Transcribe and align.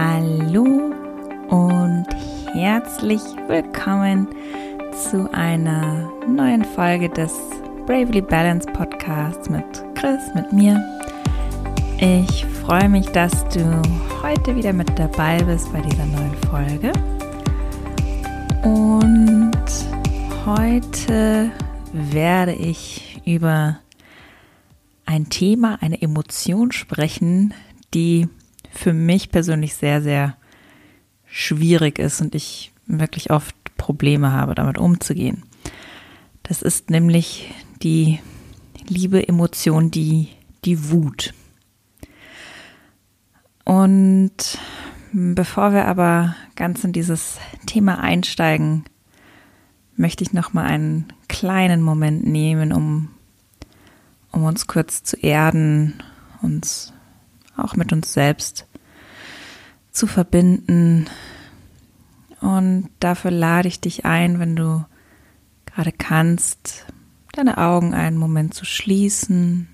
Hallo 0.00 0.94
und 1.48 2.06
herzlich 2.52 3.20
willkommen 3.48 4.28
zu 4.92 5.28
einer 5.34 6.08
neuen 6.24 6.64
Folge 6.64 7.08
des 7.08 7.34
Bravely 7.84 8.20
Balance 8.20 8.64
Podcasts 8.74 9.50
mit 9.50 9.64
Chris, 9.96 10.20
mit 10.36 10.52
mir. 10.52 10.80
Ich 11.98 12.46
freue 12.64 12.88
mich, 12.88 13.06
dass 13.06 13.32
du 13.48 13.82
heute 14.22 14.54
wieder 14.54 14.72
mit 14.72 14.96
dabei 14.96 15.42
bist 15.42 15.72
bei 15.72 15.80
dieser 15.80 16.06
neuen 16.06 16.36
Folge. 16.48 16.92
Und 18.62 19.66
heute 20.46 21.50
werde 21.92 22.52
ich 22.52 23.20
über 23.26 23.80
ein 25.06 25.28
Thema, 25.28 25.78
eine 25.80 26.00
Emotion 26.00 26.70
sprechen, 26.70 27.52
die 27.94 28.28
für 28.70 28.92
mich 28.92 29.30
persönlich 29.30 29.74
sehr, 29.74 30.02
sehr 30.02 30.36
schwierig 31.26 31.98
ist 31.98 32.20
und 32.20 32.34
ich 32.34 32.72
wirklich 32.86 33.30
oft 33.30 33.54
Probleme 33.76 34.32
habe, 34.32 34.54
damit 34.54 34.78
umzugehen. 34.78 35.44
Das 36.42 36.62
ist 36.62 36.90
nämlich 36.90 37.52
die 37.82 38.20
liebe 38.88 39.26
Emotion, 39.26 39.90
die, 39.90 40.28
die 40.64 40.90
Wut. 40.90 41.34
Und 43.64 44.58
bevor 45.12 45.72
wir 45.72 45.84
aber 45.86 46.34
ganz 46.56 46.84
in 46.84 46.92
dieses 46.92 47.38
Thema 47.66 48.00
einsteigen, 48.00 48.84
möchte 49.96 50.24
ich 50.24 50.32
noch 50.32 50.54
mal 50.54 50.64
einen 50.64 51.12
kleinen 51.28 51.82
Moment 51.82 52.26
nehmen, 52.26 52.72
um, 52.72 53.10
um 54.32 54.44
uns 54.44 54.66
kurz 54.66 55.02
zu 55.02 55.16
erden, 55.18 56.02
uns 56.40 56.94
auch 57.58 57.76
mit 57.76 57.92
uns 57.92 58.12
selbst 58.12 58.66
zu 59.90 60.06
verbinden. 60.06 61.08
Und 62.40 62.88
dafür 63.00 63.30
lade 63.30 63.68
ich 63.68 63.80
dich 63.80 64.04
ein, 64.04 64.38
wenn 64.38 64.56
du 64.56 64.84
gerade 65.66 65.92
kannst, 65.92 66.86
deine 67.32 67.58
Augen 67.58 67.94
einen 67.94 68.16
Moment 68.16 68.54
zu 68.54 68.64
schließen 68.64 69.68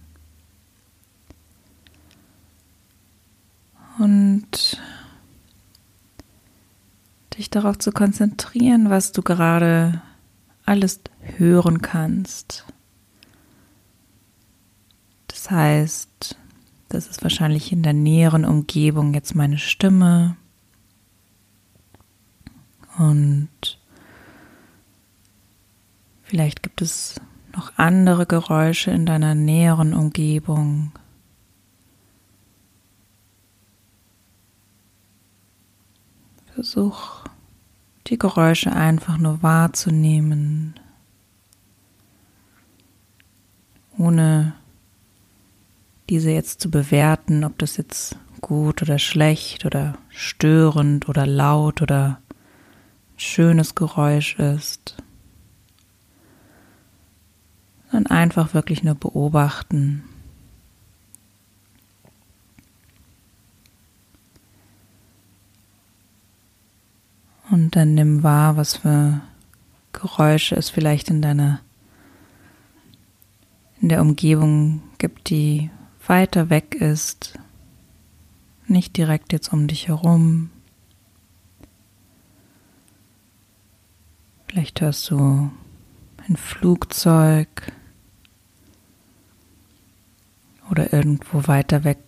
und 3.98 4.80
dich 7.36 7.50
darauf 7.50 7.78
zu 7.78 7.92
konzentrieren, 7.92 8.90
was 8.90 9.12
du 9.12 9.22
gerade 9.22 10.02
alles 10.64 11.00
hören 11.20 11.82
kannst. 11.82 12.64
Das 15.28 15.50
heißt, 15.50 16.36
das 16.94 17.08
ist 17.08 17.24
wahrscheinlich 17.24 17.72
in 17.72 17.82
der 17.82 17.92
näheren 17.92 18.44
Umgebung 18.44 19.14
jetzt 19.14 19.34
meine 19.34 19.58
Stimme. 19.58 20.36
Und 22.96 23.48
vielleicht 26.22 26.62
gibt 26.62 26.80
es 26.82 27.20
noch 27.52 27.72
andere 27.76 28.26
Geräusche 28.26 28.92
in 28.92 29.06
deiner 29.06 29.34
näheren 29.34 29.92
Umgebung. 29.92 30.92
Versuch 36.54 37.24
die 38.06 38.18
Geräusche 38.18 38.70
einfach 38.72 39.18
nur 39.18 39.42
wahrzunehmen, 39.42 40.78
ohne 43.98 44.54
diese 46.08 46.30
jetzt 46.30 46.60
zu 46.60 46.70
bewerten, 46.70 47.44
ob 47.44 47.58
das 47.58 47.77
jetzt 47.77 48.16
gut 48.41 48.83
oder 48.83 48.98
schlecht 48.98 49.64
oder 49.64 49.97
störend 50.11 51.08
oder 51.08 51.27
laut 51.27 51.80
oder 51.80 52.20
schönes 53.17 53.74
Geräusch 53.74 54.39
ist, 54.39 54.96
sondern 57.90 58.11
einfach 58.11 58.55
wirklich 58.55 58.83
nur 58.83 58.96
beobachten. 58.96 60.05
Und 67.51 67.77
dann 67.77 67.95
nimm 67.95 68.23
wahr, 68.23 68.57
was 68.57 68.77
für 68.77 69.20
Geräusche 69.92 70.57
es 70.57 70.70
vielleicht 70.70 71.08
in 71.08 71.23
deiner 71.23 71.61
in 73.80 73.90
der 73.90 74.01
Umgebung 74.01 74.83
gibt, 74.98 75.28
die 75.28 75.70
weiter 76.08 76.50
weg 76.50 76.74
ist, 76.74 77.38
nicht 78.66 78.96
direkt 78.96 79.32
jetzt 79.32 79.52
um 79.52 79.66
dich 79.68 79.88
herum. 79.88 80.50
Vielleicht 84.46 84.80
hörst 84.80 85.10
du 85.10 85.50
ein 86.28 86.36
Flugzeug 86.36 87.72
oder 90.70 90.92
irgendwo 90.92 91.46
weiter 91.46 91.84
weg 91.84 91.98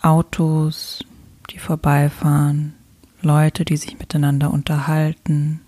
Autos, 0.00 1.04
die 1.50 1.58
vorbeifahren, 1.58 2.74
Leute, 3.20 3.64
die 3.64 3.76
sich 3.76 3.98
miteinander 3.98 4.52
unterhalten. 4.52 5.60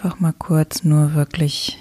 Einfach 0.00 0.20
mal 0.20 0.32
kurz 0.32 0.84
nur 0.84 1.14
wirklich 1.14 1.76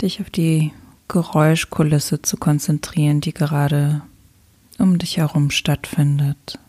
dich 0.00 0.20
auf 0.20 0.30
die 0.30 0.70
Geräuschkulisse 1.08 2.22
zu 2.22 2.36
konzentrieren, 2.36 3.20
die 3.20 3.34
gerade 3.34 4.02
um 4.78 4.98
dich 4.98 5.16
herum 5.16 5.50
stattfindet. 5.50 6.60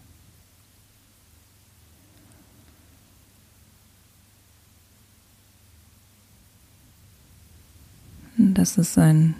Das 8.38 8.80
ist 8.80 8.98
ein 8.98 9.36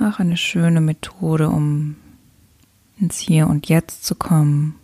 auch 0.00 0.20
eine 0.20 0.38
schöne 0.38 0.80
Methode, 0.80 1.50
um 1.50 1.96
ins 2.98 3.18
Hier 3.18 3.46
und 3.46 3.68
Jetzt 3.68 4.06
zu 4.06 4.14
kommen. 4.14 4.74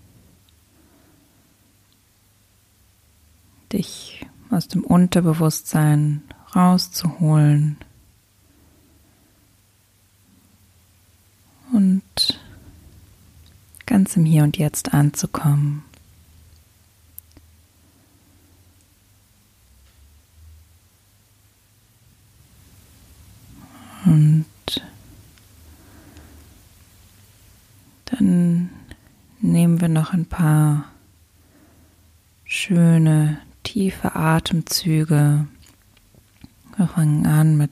Dich 3.72 4.26
aus 4.50 4.68
dem 4.68 4.84
Unterbewusstsein 4.84 6.22
rauszuholen 6.54 7.76
und 11.72 12.40
ganz 13.86 14.16
im 14.16 14.24
Hier 14.24 14.44
und 14.44 14.56
Jetzt 14.56 14.94
anzukommen. 14.94 15.82
Und 24.06 24.46
dann 28.04 28.70
nehmen 29.40 29.80
wir 29.80 29.88
noch 29.88 30.12
ein 30.12 30.26
paar 30.26 30.84
schöne 32.44 33.40
tiefe 33.64 34.14
Atemzüge. 34.14 35.48
Wir 36.76 36.86
fangen 36.86 37.26
an 37.26 37.56
mit 37.56 37.70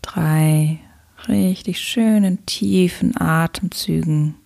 drei 0.00 0.80
richtig 1.28 1.80
schönen 1.80 2.46
tiefen 2.46 3.20
Atemzügen. 3.20 4.36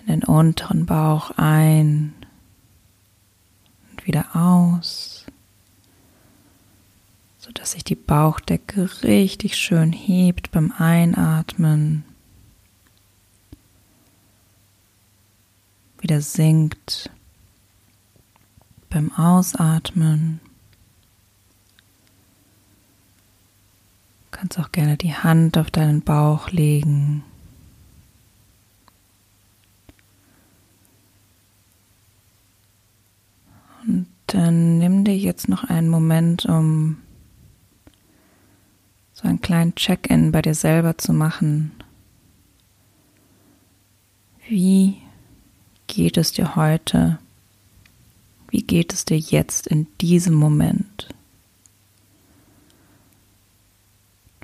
In 0.00 0.06
den 0.06 0.24
unteren 0.24 0.86
Bauch 0.86 1.32
ein 1.36 2.14
und 3.90 4.06
wieder 4.06 4.36
aus, 4.36 5.26
sodass 7.38 7.72
sich 7.72 7.84
die 7.84 7.94
Bauchdecke 7.94 9.02
richtig 9.02 9.56
schön 9.56 9.92
hebt 9.92 10.50
beim 10.50 10.72
Einatmen, 10.72 12.04
wieder 16.00 16.20
sinkt 16.20 17.10
beim 18.88 19.12
Ausatmen. 19.12 20.40
Du 24.30 24.38
kannst 24.38 24.58
auch 24.58 24.72
gerne 24.72 24.96
die 24.96 25.14
Hand 25.14 25.58
auf 25.58 25.70
deinen 25.70 26.02
Bauch 26.02 26.50
legen. 26.50 27.24
Und 33.86 34.06
dann 34.26 34.78
nimm 34.78 35.04
dir 35.04 35.16
jetzt 35.16 35.48
noch 35.48 35.64
einen 35.64 35.88
Moment, 35.88 36.46
um 36.46 36.98
so 39.12 39.26
einen 39.26 39.40
kleinen 39.40 39.74
Check-in 39.74 40.30
bei 40.30 40.42
dir 40.42 40.54
selber 40.54 40.96
zu 40.98 41.12
machen. 41.12 41.72
Wie 44.46 44.98
geht 45.88 46.16
es 46.16 46.32
dir 46.32 46.54
heute? 46.54 47.18
Wie 48.50 48.62
geht 48.62 48.92
es 48.92 49.04
dir 49.04 49.18
jetzt 49.18 49.66
in 49.66 49.86
diesem 50.00 50.34
Moment? 50.34 51.08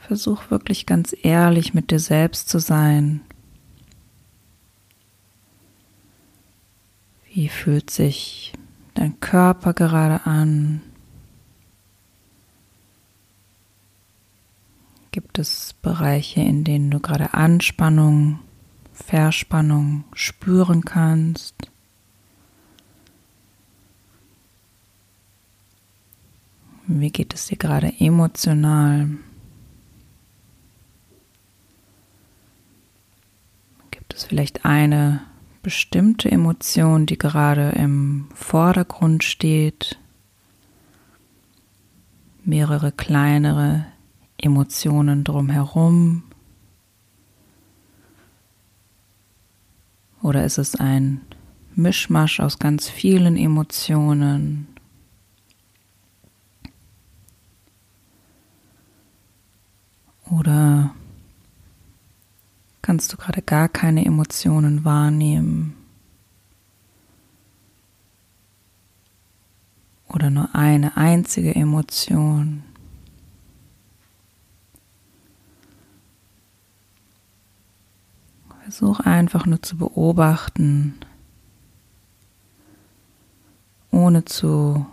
versuch 0.04 0.50
wirklich 0.50 0.86
ganz 0.86 1.16
ehrlich 1.22 1.74
mit 1.74 1.90
dir 1.90 1.98
selbst 1.98 2.48
zu 2.48 2.58
sein. 2.58 3.20
Wie 7.32 7.48
fühlt 7.48 7.90
sich 7.90 8.52
dein 8.94 9.18
Körper 9.20 9.72
gerade 9.72 10.26
an? 10.26 10.82
Gibt 15.10 15.38
es 15.38 15.74
Bereiche, 15.80 16.40
in 16.40 16.64
denen 16.64 16.90
du 16.90 17.00
gerade 17.00 17.34
Anspannung, 17.34 18.40
Verspannung 18.92 20.04
spüren 20.12 20.84
kannst? 20.84 21.54
Wie 26.86 27.10
geht 27.10 27.32
es 27.32 27.46
dir 27.46 27.56
gerade 27.56 27.94
emotional? 27.98 29.08
Gibt 33.90 34.12
es 34.12 34.24
vielleicht 34.24 34.66
eine 34.66 35.22
bestimmte 35.62 36.30
Emotion, 36.30 37.06
die 37.06 37.16
gerade 37.16 37.70
im 37.70 38.28
Vordergrund 38.34 39.24
steht? 39.24 39.98
Mehrere 42.44 42.92
kleinere 42.92 43.86
Emotionen 44.36 45.24
drumherum? 45.24 46.24
Oder 50.20 50.44
ist 50.44 50.58
es 50.58 50.76
ein 50.76 51.22
Mischmasch 51.74 52.40
aus 52.40 52.58
ganz 52.58 52.90
vielen 52.90 53.38
Emotionen? 53.38 54.73
Oder 60.30 60.94
kannst 62.82 63.12
du 63.12 63.16
gerade 63.16 63.42
gar 63.42 63.68
keine 63.68 64.04
Emotionen 64.04 64.84
wahrnehmen? 64.84 65.74
Oder 70.08 70.30
nur 70.30 70.54
eine 70.54 70.96
einzige 70.96 71.54
Emotion? 71.54 72.62
Versuch 78.62 79.00
einfach 79.00 79.44
nur 79.44 79.60
zu 79.60 79.76
beobachten, 79.76 80.94
ohne 83.90 84.24
zu 84.24 84.86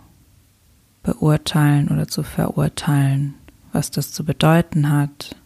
beurteilen 1.02 1.88
oder 1.88 2.06
zu 2.06 2.22
verurteilen, 2.22 3.34
was 3.72 3.90
das 3.90 4.12
zu 4.12 4.24
bedeuten 4.24 4.90
hat. 4.90 5.36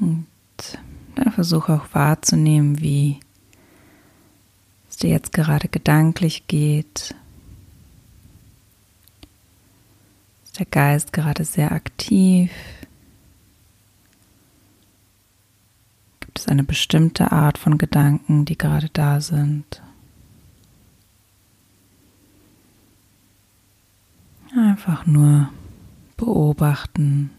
Und 0.00 0.26
dann 1.14 1.32
versuche 1.32 1.74
auch 1.74 1.94
wahrzunehmen, 1.94 2.80
wie 2.80 3.20
es 4.88 4.96
dir 4.96 5.10
jetzt 5.10 5.32
gerade 5.32 5.68
gedanklich 5.68 6.46
geht. 6.46 7.14
der 10.58 10.66
Geist 10.66 11.12
gerade 11.12 11.44
sehr 11.44 11.72
aktiv? 11.72 12.50
Gibt 16.20 16.38
es 16.38 16.48
eine 16.48 16.64
bestimmte 16.64 17.32
Art 17.32 17.58
von 17.58 17.78
Gedanken, 17.78 18.44
die 18.44 18.58
gerade 18.58 18.88
da 18.92 19.20
sind? 19.20 19.82
Einfach 24.56 25.06
nur 25.06 25.50
beobachten 26.16 27.30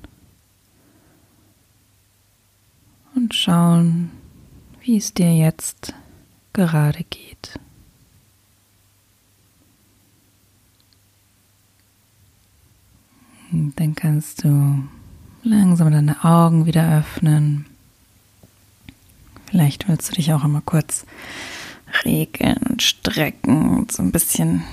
und 3.15 3.33
schauen, 3.33 4.11
wie 4.81 4.97
es 4.97 5.13
dir 5.13 5.35
jetzt 5.35 5.93
gerade 6.53 7.03
geht. 7.03 7.59
Dann 13.51 13.95
kannst 13.95 14.43
du 14.43 14.83
langsam 15.43 15.91
deine 15.91 16.23
Augen 16.23 16.65
wieder 16.65 16.99
öffnen. 16.99 17.65
Vielleicht 19.47 19.87
willst 19.87 20.11
du 20.11 20.15
dich 20.15 20.31
auch 20.33 20.43
einmal 20.43 20.61
kurz 20.61 21.05
regeln 22.05 22.57
und 22.69 22.83
strecken 22.83 23.77
und 23.77 23.91
so 23.91 24.03
ein 24.03 24.11
bisschen 24.11 24.63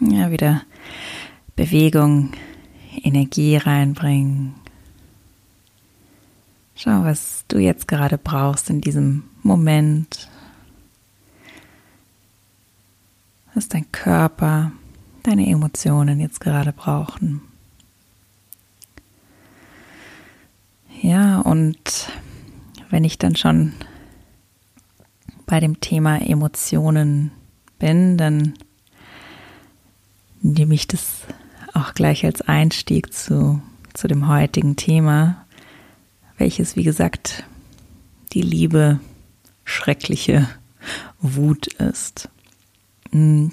ja, 0.00 0.30
wieder 0.30 0.62
Bewegung, 1.56 2.32
Energie 3.02 3.56
reinbringen. 3.56 4.54
Schau, 6.74 7.04
was 7.04 7.44
du 7.48 7.58
jetzt 7.58 7.86
gerade 7.86 8.18
brauchst 8.18 8.70
in 8.70 8.80
diesem 8.80 9.24
Moment. 9.42 10.28
Was 13.54 13.68
dein 13.68 13.90
Körper, 13.92 14.72
deine 15.22 15.46
Emotionen 15.46 16.20
jetzt 16.20 16.40
gerade 16.40 16.72
brauchen. 16.72 17.42
Ja, 21.02 21.40
und 21.40 22.08
wenn 22.90 23.04
ich 23.04 23.18
dann 23.18 23.36
schon 23.36 23.72
bei 25.46 25.60
dem 25.60 25.80
Thema 25.80 26.18
Emotionen 26.22 27.32
bin, 27.78 28.16
dann 28.16 28.54
nehme 30.40 30.74
ich 30.74 30.86
das 30.86 31.22
auch 31.74 31.94
gleich 31.94 32.24
als 32.24 32.42
Einstieg 32.42 33.12
zu, 33.12 33.62
zu 33.94 34.08
dem 34.08 34.28
heutigen 34.28 34.76
Thema, 34.76 35.44
welches, 36.38 36.76
wie 36.76 36.84
gesagt, 36.84 37.44
die 38.32 38.42
Liebe 38.42 39.00
schreckliche 39.64 40.48
Wut 41.20 41.66
ist. 41.68 42.28
Hm. 43.10 43.52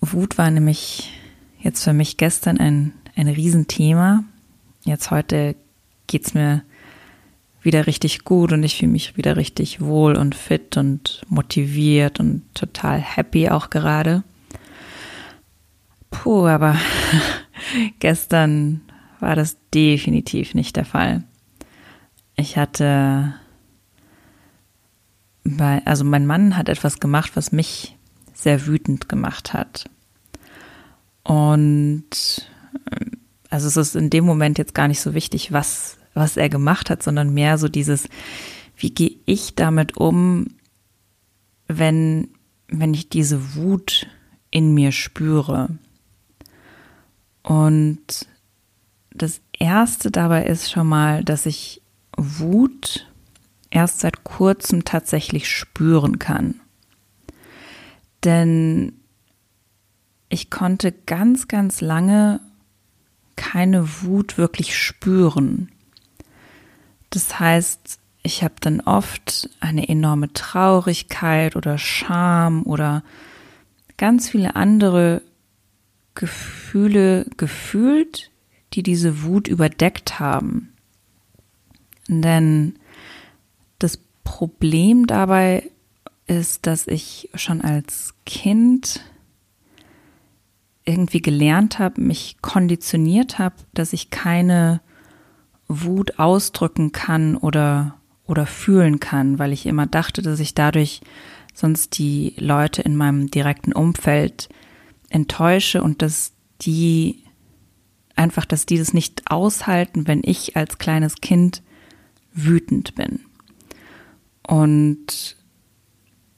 Wut 0.00 0.38
war 0.38 0.50
nämlich 0.50 1.12
jetzt 1.60 1.84
für 1.84 1.92
mich 1.92 2.16
gestern 2.16 2.58
ein, 2.58 2.92
ein 3.14 3.28
Riesenthema 3.28 4.24
jetzt 4.84 5.10
heute 5.10 5.56
geht 6.06 6.26
es 6.26 6.34
mir 6.34 6.62
wieder 7.62 7.86
richtig 7.86 8.24
gut 8.24 8.52
und 8.52 8.62
ich 8.62 8.76
fühle 8.76 8.92
mich 8.92 9.16
wieder 9.16 9.36
richtig 9.36 9.80
wohl 9.80 10.16
und 10.16 10.34
fit 10.34 10.76
und 10.76 11.22
motiviert 11.28 12.18
und 12.18 12.42
total 12.54 13.00
happy 13.00 13.48
auch 13.48 13.70
gerade. 13.70 14.24
Puh, 16.12 16.46
aber 16.46 16.76
gestern 17.98 18.82
war 19.18 19.34
das 19.34 19.56
definitiv 19.74 20.54
nicht 20.54 20.76
der 20.76 20.84
Fall. 20.84 21.24
Ich 22.36 22.56
hatte 22.56 23.34
bei, 25.44 25.82
also 25.84 26.04
mein 26.04 26.26
Mann 26.26 26.56
hat 26.56 26.68
etwas 26.68 27.00
gemacht, 27.00 27.32
was 27.34 27.50
mich 27.50 27.96
sehr 28.32 28.66
wütend 28.66 29.08
gemacht 29.08 29.52
hat. 29.52 29.90
Und 31.24 32.48
also 33.50 33.68
es 33.68 33.76
ist 33.76 33.96
in 33.96 34.10
dem 34.10 34.24
Moment 34.24 34.58
jetzt 34.58 34.74
gar 34.74 34.88
nicht 34.88 35.00
so 35.00 35.14
wichtig, 35.14 35.52
was, 35.52 35.98
was 36.14 36.36
er 36.36 36.48
gemacht 36.48 36.90
hat, 36.90 37.02
sondern 37.02 37.34
mehr 37.34 37.58
so 37.58 37.68
dieses, 37.68 38.08
wie 38.76 38.90
gehe 38.90 39.16
ich 39.26 39.54
damit 39.54 39.96
um, 39.96 40.46
wenn, 41.68 42.28
wenn 42.68 42.94
ich 42.94 43.08
diese 43.08 43.54
Wut 43.54 44.06
in 44.50 44.74
mir 44.74 44.92
spüre. 44.92 45.78
Und 47.42 48.26
das 49.10 49.40
erste 49.58 50.10
dabei 50.10 50.44
ist 50.44 50.70
schon 50.70 50.86
mal, 50.86 51.24
dass 51.24 51.46
ich 51.46 51.82
Wut 52.16 53.06
erst 53.70 54.00
seit 54.00 54.24
kurzem 54.24 54.84
tatsächlich 54.84 55.48
spüren 55.48 56.18
kann. 56.18 56.60
Denn 58.24 58.92
ich 60.28 60.50
konnte 60.50 60.92
ganz, 60.92 61.48
ganz 61.48 61.80
lange 61.80 62.40
keine 63.36 64.02
Wut 64.02 64.38
wirklich 64.38 64.78
spüren. 64.78 65.70
Das 67.10 67.38
heißt, 67.38 67.98
ich 68.22 68.44
habe 68.44 68.54
dann 68.60 68.80
oft 68.80 69.50
eine 69.60 69.88
enorme 69.88 70.32
Traurigkeit 70.32 71.56
oder 71.56 71.76
Scham 71.76 72.62
oder 72.62 73.02
ganz 73.96 74.30
viele 74.30 74.54
andere 74.54 75.22
Gefühle 76.14 77.26
gefühlt, 77.36 78.30
die 78.74 78.82
diese 78.82 79.22
Wut 79.22 79.48
überdeckt 79.48 80.18
haben. 80.20 80.72
Denn 82.08 82.74
das 83.78 83.98
Problem 84.24 85.06
dabei 85.06 85.70
ist, 86.26 86.66
dass 86.66 86.86
ich 86.86 87.30
schon 87.34 87.60
als 87.60 88.14
Kind 88.26 89.00
irgendwie 90.84 91.22
gelernt 91.22 91.78
habe, 91.78 92.00
mich 92.00 92.38
konditioniert 92.42 93.38
habe, 93.38 93.54
dass 93.72 93.92
ich 93.92 94.10
keine 94.10 94.80
Wut 95.68 96.18
ausdrücken 96.18 96.92
kann 96.92 97.36
oder 97.36 97.98
oder 98.26 98.46
fühlen 98.46 99.00
kann, 99.00 99.38
weil 99.38 99.52
ich 99.52 99.66
immer 99.66 99.86
dachte, 99.86 100.22
dass 100.22 100.40
ich 100.40 100.54
dadurch 100.54 101.00
sonst 101.54 101.98
die 101.98 102.34
Leute 102.38 102.82
in 102.82 102.96
meinem 102.96 103.30
direkten 103.30 103.72
Umfeld 103.72 104.48
enttäusche 105.12 105.82
und 105.82 106.02
dass 106.02 106.32
die 106.60 107.22
einfach, 108.16 108.44
dass 108.44 108.66
die 108.66 108.78
das 108.78 108.94
nicht 108.94 109.30
aushalten, 109.30 110.06
wenn 110.06 110.22
ich 110.24 110.56
als 110.56 110.78
kleines 110.78 111.16
Kind 111.16 111.62
wütend 112.32 112.94
bin. 112.94 113.20
Und 114.46 115.36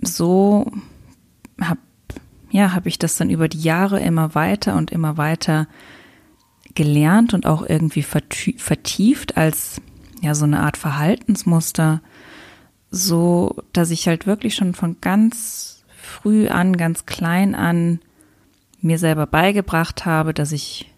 so 0.00 0.70
habe 1.60 1.80
ja, 2.50 2.72
habe 2.72 2.88
ich 2.88 3.00
das 3.00 3.16
dann 3.16 3.30
über 3.30 3.48
die 3.48 3.60
Jahre 3.60 3.98
immer 3.98 4.36
weiter 4.36 4.76
und 4.76 4.92
immer 4.92 5.16
weiter 5.16 5.66
gelernt 6.76 7.34
und 7.34 7.46
auch 7.46 7.68
irgendwie 7.68 8.02
vertieft 8.04 9.36
als 9.36 9.80
ja 10.20 10.36
so 10.36 10.44
eine 10.44 10.60
Art 10.60 10.76
Verhaltensmuster, 10.76 12.00
so 12.92 13.56
dass 13.72 13.90
ich 13.90 14.06
halt 14.06 14.28
wirklich 14.28 14.54
schon 14.54 14.74
von 14.74 15.00
ganz 15.00 15.84
früh 16.00 16.46
an, 16.46 16.76
ganz 16.76 17.06
klein 17.06 17.56
an 17.56 17.98
mir 18.84 18.98
selber 18.98 19.26
beigebracht 19.26 20.04
habe, 20.04 20.34
dass 20.34 20.52
ich 20.52 20.92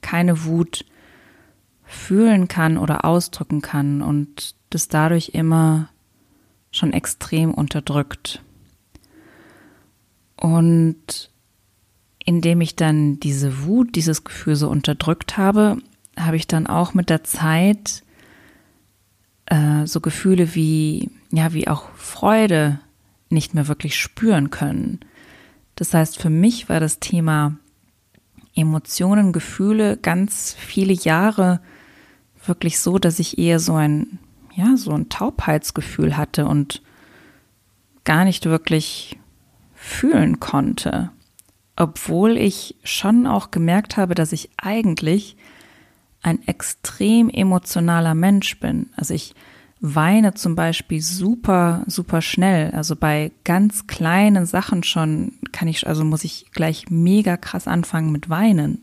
keine 0.00 0.44
Wut 0.44 0.84
fühlen 1.84 2.48
kann 2.48 2.78
oder 2.78 3.04
ausdrücken 3.04 3.62
kann 3.62 4.02
und 4.02 4.54
das 4.70 4.88
dadurch 4.88 5.30
immer 5.34 5.88
schon 6.72 6.92
extrem 6.92 7.52
unterdrückt. 7.54 8.42
Und 10.36 11.30
indem 12.24 12.60
ich 12.60 12.76
dann 12.76 13.20
diese 13.20 13.64
Wut, 13.64 13.94
dieses 13.94 14.24
Gefühl 14.24 14.56
so 14.56 14.68
unterdrückt 14.68 15.36
habe, 15.36 15.78
habe 16.18 16.36
ich 16.36 16.46
dann 16.46 16.66
auch 16.66 16.92
mit 16.94 17.08
der 17.08 17.24
Zeit 17.24 18.02
äh, 19.46 19.86
so 19.86 20.00
Gefühle 20.00 20.54
wie, 20.54 21.10
ja, 21.30 21.52
wie 21.52 21.68
auch 21.68 21.90
Freude 21.94 22.80
nicht 23.28 23.54
mehr 23.54 23.68
wirklich 23.68 23.96
spüren 23.96 24.50
können. 24.50 25.00
Das 25.76 25.94
heißt, 25.94 26.20
für 26.20 26.30
mich 26.30 26.68
war 26.68 26.80
das 26.80 26.98
Thema 26.98 27.56
Emotionen, 28.54 29.32
Gefühle 29.32 29.98
ganz 29.98 30.56
viele 30.58 30.94
Jahre 30.94 31.60
wirklich 32.46 32.78
so, 32.78 32.98
dass 32.98 33.18
ich 33.18 33.38
eher 33.38 33.60
so 33.60 33.74
ein, 33.74 34.18
ja, 34.54 34.76
so 34.76 34.92
ein 34.92 35.08
Taubheitsgefühl 35.08 36.16
hatte 36.16 36.46
und 36.46 36.82
gar 38.04 38.24
nicht 38.24 38.46
wirklich 38.46 39.18
fühlen 39.74 40.40
konnte. 40.40 41.10
Obwohl 41.76 42.38
ich 42.38 42.76
schon 42.82 43.26
auch 43.26 43.50
gemerkt 43.50 43.98
habe, 43.98 44.14
dass 44.14 44.32
ich 44.32 44.48
eigentlich 44.56 45.36
ein 46.22 46.46
extrem 46.48 47.28
emotionaler 47.28 48.14
Mensch 48.14 48.58
bin. 48.58 48.88
Also 48.96 49.12
ich 49.12 49.34
weine 49.80 50.34
zum 50.34 50.54
Beispiel 50.54 51.02
super, 51.02 51.84
super 51.86 52.22
schnell. 52.22 52.70
Also 52.72 52.96
bei 52.96 53.32
ganz 53.44 53.86
kleinen 53.86 54.46
Sachen 54.46 54.82
schon 54.82 55.32
kann 55.52 55.68
ich, 55.68 55.86
also 55.86 56.04
muss 56.04 56.24
ich 56.24 56.46
gleich 56.52 56.90
mega 56.90 57.36
krass 57.36 57.68
anfangen 57.68 58.12
mit 58.12 58.28
Weinen. 58.28 58.82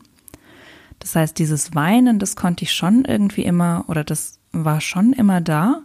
Das 1.00 1.16
heißt, 1.16 1.38
dieses 1.38 1.74
Weinen, 1.74 2.18
das 2.18 2.36
konnte 2.36 2.64
ich 2.64 2.72
schon 2.72 3.04
irgendwie 3.04 3.44
immer 3.44 3.84
oder 3.88 4.04
das 4.04 4.38
war 4.52 4.80
schon 4.80 5.12
immer 5.12 5.40
da. 5.40 5.82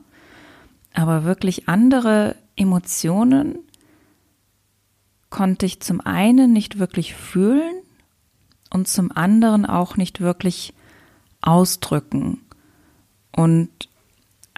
Aber 0.94 1.24
wirklich 1.24 1.68
andere 1.68 2.36
Emotionen 2.56 3.60
konnte 5.30 5.66
ich 5.66 5.82
zum 5.82 6.02
einen 6.02 6.54
nicht 6.54 6.80
wirklich 6.80 7.14
fühlen 7.16 7.82
und 8.70 8.88
zum 8.88 9.12
anderen 9.12 9.66
auch 9.66 9.98
nicht 9.98 10.22
wirklich 10.22 10.74
ausdrücken. 11.42 12.42
Und 13.32 13.70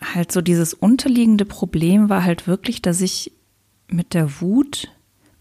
halt 0.01 0.31
so 0.31 0.41
dieses 0.41 0.74
unterliegende 0.74 1.46
Problem 1.46 2.10
war 2.10 2.24
halt 2.24 2.48
wirklich, 2.48 2.81
dass 2.81 3.01
ich 3.01 3.31
mit 3.88 4.13
der 4.13 4.41
Wut, 4.41 4.91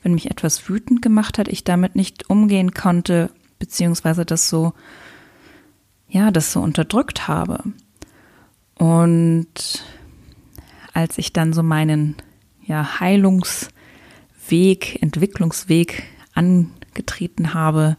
wenn 0.03 0.15
mich 0.15 0.31
etwas 0.31 0.69
wütend 0.69 1.03
gemacht 1.03 1.39
hat, 1.39 1.49
ich 1.49 1.65
damit 1.65 1.97
nicht 1.97 2.29
umgehen 2.29 2.75
konnte, 2.75 3.31
beziehungsweise 3.59 4.25
das 4.25 4.49
so, 4.49 4.73
ja, 6.09 6.31
das 6.31 6.53
so 6.53 6.61
unterdrückt 6.61 7.29
habe. 7.29 7.63
Und 8.75 9.85
als 10.93 11.19
ich 11.19 11.33
dann 11.33 11.53
so 11.53 11.63
meinen, 11.63 12.17
ja, 12.65 13.01
Heilungsweg, 13.01 13.71
Entwicklungsweg 15.03 16.03
angetreten 16.35 17.55
habe 17.55 17.97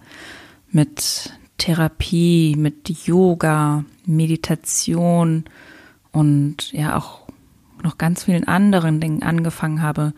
mit 0.71 1.33
Therapie, 1.57 2.55
mit 2.57 2.89
Yoga, 2.89 3.85
Meditation 4.05 5.45
und 6.11 6.71
ja 6.71 6.97
auch 6.97 7.27
noch 7.83 7.97
ganz 7.97 8.25
vielen 8.25 8.47
anderen 8.47 8.99
Dingen 8.99 9.23
angefangen 9.23 9.81
habe, 9.81 10.13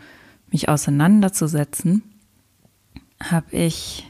mich 0.51 0.69
auseinanderzusetzen, 0.69 2.03
habe 3.21 3.55
ich 3.55 4.05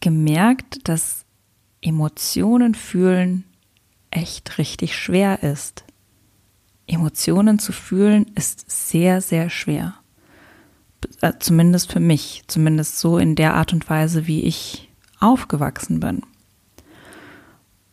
gemerkt, 0.00 0.88
dass 0.88 1.24
Emotionen 1.80 2.74
fühlen 2.74 3.44
echt 4.10 4.58
richtig 4.58 4.96
schwer 4.96 5.42
ist. 5.42 5.84
Emotionen 6.86 7.58
zu 7.58 7.72
fühlen 7.72 8.26
ist 8.34 8.70
sehr, 8.70 9.20
sehr 9.20 9.50
schwer. 9.50 9.94
Äh, 11.20 11.32
zumindest 11.38 11.92
für 11.92 12.00
mich, 12.00 12.44
zumindest 12.46 12.98
so 12.98 13.18
in 13.18 13.34
der 13.34 13.54
Art 13.54 13.72
und 13.72 13.88
Weise, 13.88 14.26
wie 14.26 14.42
ich 14.42 14.90
aufgewachsen 15.20 16.00
bin. 16.00 16.22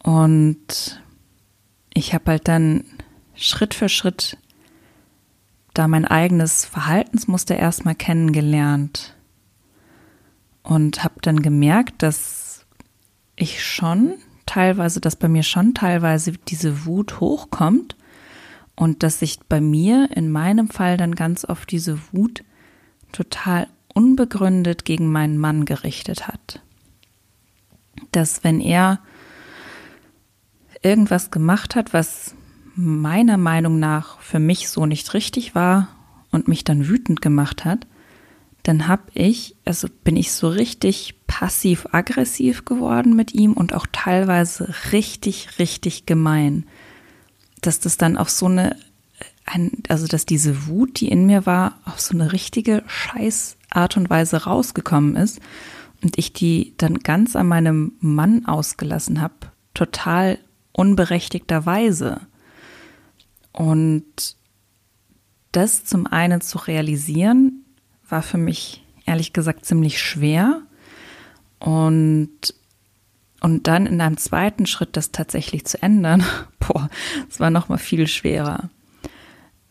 Und 0.04 1.02
ich 1.94 2.14
habe 2.14 2.32
halt 2.32 2.48
dann 2.48 2.84
Schritt 3.36 3.74
für 3.74 3.90
Schritt 3.90 4.38
da 5.74 5.88
mein 5.88 6.06
eigenes 6.06 6.66
Verhaltensmuster 6.66 7.56
erstmal 7.56 7.96
kennengelernt 7.96 9.16
und 10.64 11.04
habe 11.04 11.16
dann 11.22 11.42
gemerkt, 11.42 12.04
dass 12.04 12.66
ich 13.36 13.64
schon 13.64 14.16
teilweise, 14.46 15.00
dass 15.00 15.16
bei 15.16 15.30
mir 15.30 15.44
schon 15.44 15.74
teilweise 15.74 16.34
diese 16.34 16.86
Wut 16.86 17.20
hochkommt 17.20 17.96
und 18.76 19.04
dass 19.04 19.20
sich 19.20 19.40
bei 19.48 19.62
mir 19.62 20.10
in 20.14 20.30
meinem 20.30 20.70
Fall 20.70 20.98
dann 20.98 21.16
ganz 21.16 21.46
oft 21.46 21.72
diese 21.72 22.00
Wut 22.12 22.44
total 23.12 23.68
unbegründet 23.94 24.86
gegen 24.86 25.12
meinen 25.12 25.38
Mann 25.38 25.66
gerichtet 25.66 26.28
hat. 26.28 26.62
Dass 28.12 28.44
wenn 28.44 28.60
er 28.60 29.00
irgendwas 30.82 31.32
gemacht 31.32 31.76
hat, 31.76 31.94
was 31.94 32.36
meiner 32.76 33.38
Meinung 33.38 33.80
nach 33.80 34.20
für 34.20 34.40
mich 34.40 34.70
so 34.70 34.86
nicht 34.86 35.14
richtig 35.14 35.56
war 35.56 35.90
und 36.32 36.48
mich 36.48 36.64
dann 36.64 36.88
wütend 36.88 37.22
gemacht 37.22 37.66
hat, 37.66 37.86
dann 38.64 38.88
habe 38.88 39.04
ich, 39.14 39.56
also 39.66 39.88
bin 40.04 40.16
ich 40.16 40.32
so 40.32 40.48
richtig 40.48 41.16
passiv-aggressiv 41.28 42.66
geworden 42.66 43.16
mit 43.16 43.34
ihm 43.34 43.54
und 43.54 43.74
auch 43.74 43.88
teilweise 43.92 44.74
richtig, 44.92 45.60
richtig 45.60 46.06
gemein. 46.06 46.66
Dass 47.62 47.80
das 47.80 47.98
dann 47.98 48.18
auf 48.18 48.30
so 48.30 48.46
eine, 48.46 48.76
also 49.88 50.08
dass 50.08 50.26
diese 50.26 50.68
Wut, 50.68 51.00
die 51.00 51.10
in 51.10 51.26
mir 51.26 51.46
war, 51.46 51.80
auf 51.86 52.00
so 52.00 52.14
eine 52.14 52.34
richtige 52.34 52.84
Scheißart 52.88 53.98
und 53.98 54.10
Weise 54.10 54.44
rausgekommen 54.44 55.16
ist 55.16 55.40
und 56.04 56.18
ich 56.18 56.34
die 56.34 56.74
dann 56.78 57.00
ganz 57.00 57.36
an 57.36 57.48
meinem 57.48 57.94
Mann 58.00 58.46
ausgelassen 58.46 59.22
habe, 59.22 59.36
total 59.74 60.38
unberechtigterweise. 60.74 62.22
Und 63.52 64.36
das 65.52 65.86
zum 65.86 66.08
einen 66.08 66.42
zu 66.42 66.58
realisieren, 66.58 67.66
war 68.08 68.22
für 68.22 68.38
mich 68.38 68.84
ehrlich 69.06 69.34
gesagt 69.34 69.66
ziemlich 69.66 70.02
schwer. 70.02 70.62
Und, 71.60 72.54
und 73.42 73.68
dann 73.68 73.86
in 73.86 74.02
einem 74.02 74.18
zweiten 74.18 74.66
Schritt 74.66 74.96
das 74.98 75.12
tatsächlich 75.12 75.66
zu 75.66 75.82
ändern, 75.82 76.24
boah, 76.60 76.90
es 77.30 77.40
war 77.40 77.50
nochmal 77.50 77.78
viel 77.78 78.08
schwerer. 78.08 78.70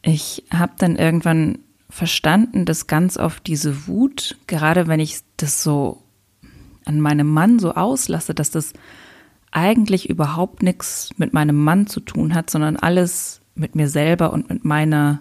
Ich 0.03 0.45
habe 0.53 0.73
dann 0.79 0.97
irgendwann 0.97 1.59
verstanden, 1.89 2.65
dass 2.65 2.87
ganz 2.87 3.17
oft 3.17 3.47
diese 3.47 3.87
Wut, 3.87 4.37
gerade 4.47 4.87
wenn 4.87 5.01
ich 5.01 5.19
das 5.37 5.63
so 5.63 6.03
an 6.85 7.01
meinem 7.01 7.29
Mann 7.29 7.59
so 7.59 7.75
auslasse, 7.75 8.35
dass 8.35 8.51
das 8.51 8.73
eigentlich 9.53 10.09
überhaupt 10.09 10.63
nichts 10.63 11.11
mit 11.17 11.33
meinem 11.33 11.57
Mann 11.57 11.87
zu 11.87 12.01
tun 12.01 12.35
hat, 12.35 12.51
sondern 12.51 12.77
alles 12.77 13.41
mit 13.55 13.75
mir 13.75 13.89
selber 13.89 14.33
und 14.33 14.49
mit 14.49 14.65
meiner, 14.65 15.21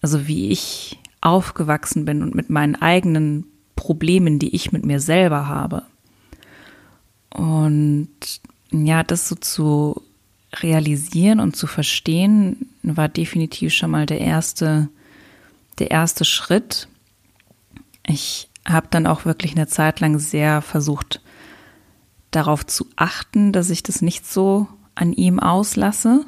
also 0.00 0.26
wie 0.26 0.50
ich 0.50 0.98
aufgewachsen 1.20 2.04
bin 2.04 2.22
und 2.22 2.34
mit 2.34 2.50
meinen 2.50 2.76
eigenen 2.76 3.44
Problemen, 3.76 4.38
die 4.38 4.54
ich 4.54 4.72
mit 4.72 4.84
mir 4.84 5.00
selber 5.00 5.46
habe. 5.46 5.82
Und 7.30 8.08
ja, 8.70 9.02
das 9.02 9.28
so 9.28 9.34
zu 9.34 10.02
realisieren 10.54 11.40
und 11.40 11.56
zu 11.56 11.66
verstehen, 11.66 12.68
war 12.82 13.08
definitiv 13.08 13.74
schon 13.74 13.90
mal 13.90 14.06
der 14.06 14.20
erste, 14.20 14.88
der 15.78 15.90
erste 15.90 16.24
Schritt. 16.24 16.88
Ich 18.06 18.48
habe 18.64 18.88
dann 18.90 19.06
auch 19.06 19.24
wirklich 19.24 19.52
eine 19.52 19.66
Zeit 19.66 20.00
lang 20.00 20.18
sehr 20.18 20.62
versucht, 20.62 21.20
darauf 22.30 22.66
zu 22.66 22.86
achten, 22.96 23.52
dass 23.52 23.70
ich 23.70 23.82
das 23.82 24.02
nicht 24.02 24.26
so 24.26 24.68
an 24.94 25.12
ihm 25.12 25.40
auslasse 25.40 26.24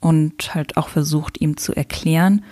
und 0.00 0.54
halt 0.54 0.76
auch 0.76 0.88
versucht, 0.88 1.40
ihm 1.40 1.56
zu 1.56 1.74
erklären. 1.74 2.44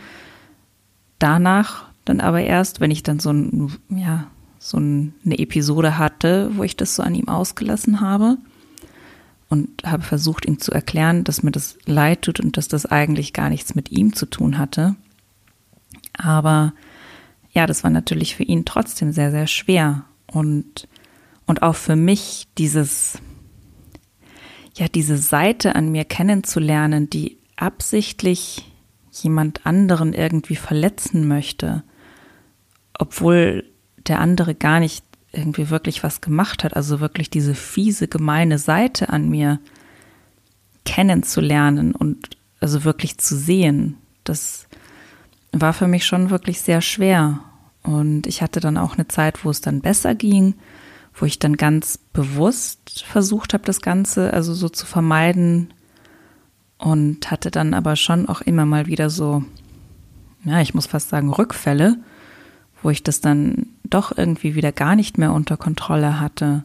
Danach 1.18 1.86
dann 2.04 2.20
aber 2.20 2.40
erst, 2.40 2.80
wenn 2.80 2.90
ich 2.90 3.02
dann 3.02 3.20
so 3.20 3.30
ein, 3.30 3.72
ja, 3.90 4.28
so 4.58 4.76
eine 4.76 5.38
Episode 5.38 5.98
hatte, 5.98 6.50
wo 6.56 6.62
ich 6.62 6.76
das 6.76 6.96
so 6.96 7.02
an 7.02 7.14
ihm 7.14 7.28
ausgelassen 7.28 8.00
habe 8.00 8.38
und 9.48 9.84
habe 9.84 10.02
versucht, 10.02 10.46
ihm 10.46 10.58
zu 10.58 10.72
erklären, 10.72 11.24
dass 11.24 11.42
mir 11.42 11.50
das 11.50 11.78
leid 11.86 12.22
tut 12.22 12.40
und 12.40 12.56
dass 12.56 12.68
das 12.68 12.86
eigentlich 12.86 13.32
gar 13.32 13.48
nichts 13.48 13.74
mit 13.74 13.90
ihm 13.90 14.14
zu 14.14 14.26
tun 14.26 14.58
hatte. 14.58 14.96
Aber 16.14 16.74
ja, 17.52 17.66
das 17.66 17.84
war 17.84 17.90
natürlich 17.90 18.36
für 18.36 18.42
ihn 18.42 18.64
trotzdem 18.64 19.12
sehr, 19.12 19.30
sehr 19.30 19.46
schwer 19.46 20.04
und, 20.26 20.88
und 21.48 21.62
auch 21.62 21.74
für 21.74 21.96
mich 21.96 22.46
dieses, 22.58 23.18
ja, 24.76 24.86
diese 24.86 25.16
Seite 25.16 25.74
an 25.74 25.90
mir 25.90 26.04
kennenzulernen, 26.04 27.10
die 27.10 27.38
absichtlich 27.56 28.70
jemand 29.10 29.66
anderen 29.66 30.12
irgendwie 30.12 30.56
verletzen 30.56 31.26
möchte, 31.26 31.82
obwohl 32.96 33.64
der 33.96 34.20
andere 34.20 34.54
gar 34.54 34.78
nicht 34.78 35.04
irgendwie 35.32 35.70
wirklich 35.70 36.04
was 36.04 36.20
gemacht 36.20 36.64
hat, 36.64 36.76
also 36.76 37.00
wirklich 37.00 37.30
diese 37.30 37.54
fiese, 37.54 38.08
gemeine 38.08 38.58
Seite 38.58 39.08
an 39.08 39.28
mir 39.30 39.58
kennenzulernen 40.84 41.94
und 41.94 42.36
also 42.60 42.84
wirklich 42.84 43.18
zu 43.18 43.36
sehen, 43.36 43.96
das 44.24 44.68
war 45.52 45.72
für 45.72 45.88
mich 45.88 46.04
schon 46.04 46.28
wirklich 46.28 46.60
sehr 46.60 46.82
schwer. 46.82 47.40
Und 47.82 48.26
ich 48.26 48.42
hatte 48.42 48.60
dann 48.60 48.76
auch 48.76 48.94
eine 48.94 49.08
Zeit, 49.08 49.44
wo 49.44 49.50
es 49.50 49.62
dann 49.62 49.80
besser 49.80 50.14
ging, 50.14 50.54
wo 51.18 51.26
ich 51.26 51.38
dann 51.38 51.56
ganz 51.56 51.98
bewusst 51.98 53.04
versucht 53.04 53.52
habe, 53.52 53.64
das 53.64 53.80
Ganze 53.80 54.32
also 54.32 54.54
so 54.54 54.68
zu 54.68 54.86
vermeiden 54.86 55.74
und 56.78 57.30
hatte 57.30 57.50
dann 57.50 57.74
aber 57.74 57.96
schon 57.96 58.28
auch 58.28 58.40
immer 58.40 58.64
mal 58.64 58.86
wieder 58.86 59.10
so, 59.10 59.42
ja, 60.44 60.60
ich 60.60 60.74
muss 60.74 60.86
fast 60.86 61.08
sagen, 61.08 61.32
Rückfälle, 61.32 61.96
wo 62.82 62.90
ich 62.90 63.02
das 63.02 63.20
dann 63.20 63.66
doch 63.82 64.16
irgendwie 64.16 64.54
wieder 64.54 64.70
gar 64.70 64.94
nicht 64.94 65.18
mehr 65.18 65.32
unter 65.32 65.56
Kontrolle 65.56 66.20
hatte. 66.20 66.64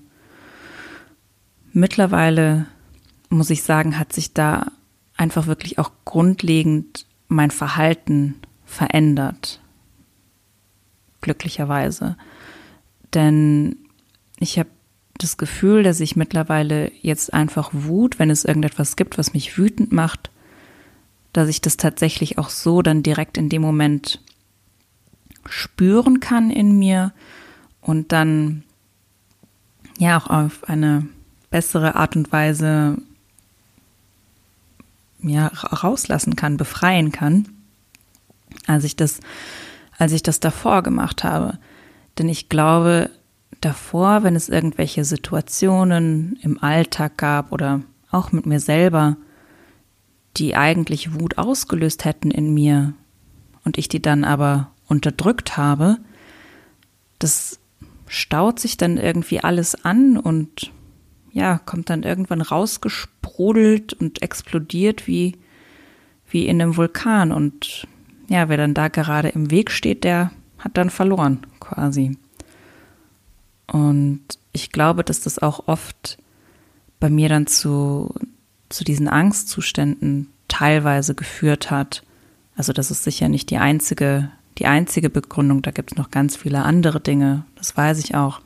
Mittlerweile, 1.72 2.68
muss 3.30 3.50
ich 3.50 3.64
sagen, 3.64 3.98
hat 3.98 4.14
sich 4.14 4.34
da 4.34 4.68
einfach 5.18 5.48
wirklich 5.48 5.80
auch 5.80 5.92
grundlegend 6.06 7.08
mein 7.28 7.50
Verhalten 7.50 8.36
verändert. 8.66 9.60
Glücklicherweise. 11.22 12.18
Denn 13.16 13.83
ich 14.44 14.60
habe 14.60 14.70
das 15.16 15.38
Gefühl, 15.38 15.84
dass 15.84 16.00
ich 16.00 16.16
mittlerweile 16.16 16.92
jetzt 17.02 17.34
einfach 17.34 17.70
Wut, 17.74 18.20
wenn 18.20 18.30
es 18.30 18.46
irgendetwas 18.46 18.96
gibt, 18.96 19.18
was 19.18 19.34
mich 19.34 19.58
wütend 19.58 19.92
macht, 19.92 20.32
dass 21.34 21.48
ich 21.50 21.62
das 21.62 21.78
tatsächlich 21.78 22.38
auch 22.38 22.50
so 22.50 22.82
dann 22.82 23.04
direkt 23.04 23.38
in 23.38 23.50
dem 23.50 23.62
Moment 23.62 24.22
spüren 25.46 26.20
kann 26.20 26.50
in 26.50 26.78
mir 26.78 27.12
und 27.82 28.12
dann 28.12 28.64
ja 29.98 30.18
auch 30.18 30.28
auf 30.28 30.64
eine 30.68 31.08
bessere 31.50 31.96
Art 31.96 32.16
und 32.16 32.32
Weise 32.32 32.98
ja 35.22 35.48
rauslassen 35.48 36.36
kann, 36.36 36.58
befreien 36.58 37.12
kann, 37.12 37.48
als 38.68 38.84
ich 38.84 38.96
das 38.96 39.20
als 39.98 40.12
ich 40.12 40.24
das 40.24 40.40
davor 40.40 40.84
gemacht 40.84 41.24
habe. 41.24 41.58
Denn 42.18 42.30
ich 42.30 42.50
glaube, 42.50 43.10
davor, 43.66 44.24
wenn 44.24 44.36
es 44.36 44.50
irgendwelche 44.50 45.06
Situationen 45.06 46.38
im 46.42 46.62
Alltag 46.62 47.18
gab 47.18 47.52
oder 47.52 47.82
auch 48.12 48.32
mit 48.32 48.46
mir 48.46 48.60
selber, 48.60 49.18
die 50.38 50.56
eigentlich 50.56 51.20
Wut 51.20 51.38
ausgelöst 51.38 52.06
hätten 52.06 52.32
in 52.32 52.54
mir 52.54 52.94
und 53.64 53.78
ich 53.78 53.88
die 53.88 54.02
dann 54.02 54.24
aber 54.24 54.72
unterdrückt 54.88 55.58
habe, 55.58 55.98
das 57.20 57.60
staut 58.08 58.60
sich 58.60 58.78
dann 58.78 58.98
irgendwie 58.98 59.40
alles 59.40 59.86
an 59.86 60.18
und 60.18 60.72
ja, 61.32 61.58
kommt 61.58 61.90
dann 61.90 62.04
irgendwann 62.04 62.42
rausgesprudelt 62.42 63.94
und 63.94 64.22
explodiert 64.22 65.08
wie, 65.08 65.36
wie 66.30 66.46
in 66.48 66.62
einem 66.62 66.78
Vulkan. 66.78 67.32
Und 67.32 67.88
ja, 68.28 68.50
wer 68.50 68.58
dann 68.58 68.76
da 68.76 68.88
gerade 68.88 69.30
im 69.30 69.50
Weg 69.50 69.72
steht, 69.72 70.04
der 70.04 70.32
hat 70.60 70.78
dann 70.78 70.92
verloren 70.92 71.40
quasi. 71.60 72.18
Und 73.74 74.22
ich 74.54 74.72
glaube, 74.72 75.04
dass 75.04 75.20
das 75.20 75.40
auch 75.40 75.68
oft 75.68 76.18
bei 77.02 77.10
mir 77.10 77.28
dann 77.28 77.48
zu, 77.48 78.16
zu 78.70 78.86
diesen 78.86 79.10
Angstzuständen 79.10 80.30
teilweise 80.48 81.16
geführt 81.16 81.70
hat. 81.70 82.04
Also 82.56 82.72
das 82.72 82.92
ist 82.92 83.04
sicher 83.04 83.28
nicht 83.28 83.50
die 83.50 83.58
einzige 83.58 84.30
die 84.58 84.68
einzige 84.68 85.10
Begründung, 85.10 85.62
da 85.62 85.72
gibt 85.72 85.92
es 85.92 85.98
noch 85.98 86.12
ganz 86.12 86.36
viele 86.36 86.64
andere 86.64 87.00
Dinge, 87.00 87.46
das 87.56 87.76
weiß 87.76 88.00
ich 88.00 88.16
auch. 88.16 88.42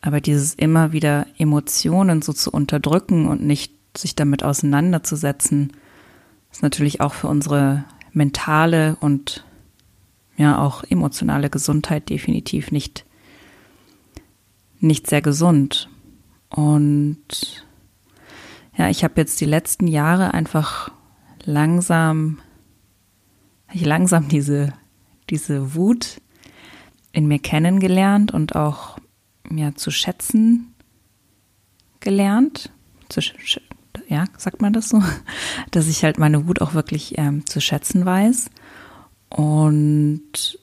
Aber 0.00 0.20
dieses 0.20 0.54
immer 0.54 0.92
wieder 0.92 1.26
Emotionen 1.38 2.22
so 2.22 2.32
zu 2.32 2.50
unterdrücken 2.50 3.28
und 3.28 3.42
nicht 3.42 3.72
sich 3.96 4.16
damit 4.16 4.42
auseinanderzusetzen, 4.42 5.72
ist 6.50 6.62
natürlich 6.62 7.00
auch 7.00 7.14
für 7.14 7.28
unsere 7.28 7.84
mentale 8.12 8.96
und 9.00 9.44
ja 10.36 10.58
auch 10.58 10.82
emotionale 10.84 11.50
Gesundheit 11.50 12.08
definitiv 12.08 12.72
nicht, 12.72 13.04
nicht 14.82 15.08
sehr 15.08 15.22
gesund. 15.22 15.88
Und 16.48 17.66
ja, 18.76 18.88
ich 18.88 19.04
habe 19.04 19.14
jetzt 19.16 19.40
die 19.40 19.46
letzten 19.46 19.86
Jahre 19.86 20.34
einfach 20.34 20.90
langsam, 21.44 22.40
ich 23.72 23.84
langsam 23.84 24.28
diese 24.28 24.72
diese 25.32 25.74
Wut 25.74 26.20
in 27.12 27.26
mir 27.26 27.38
kennengelernt 27.38 28.32
und 28.32 28.54
auch 28.54 28.98
ja, 29.50 29.74
zu 29.74 29.90
schätzen 29.90 30.74
gelernt. 32.00 32.70
Zu, 33.08 33.20
ja, 34.08 34.24
sagt 34.36 34.60
man 34.60 34.72
das 34.72 34.88
so? 34.88 35.02
Dass 35.70 35.88
ich 35.88 36.04
halt 36.04 36.18
meine 36.18 36.46
Wut 36.46 36.60
auch 36.60 36.74
wirklich 36.74 37.18
ähm, 37.18 37.46
zu 37.46 37.60
schätzen 37.60 38.04
weiß. 38.04 38.50
Und 39.30 40.58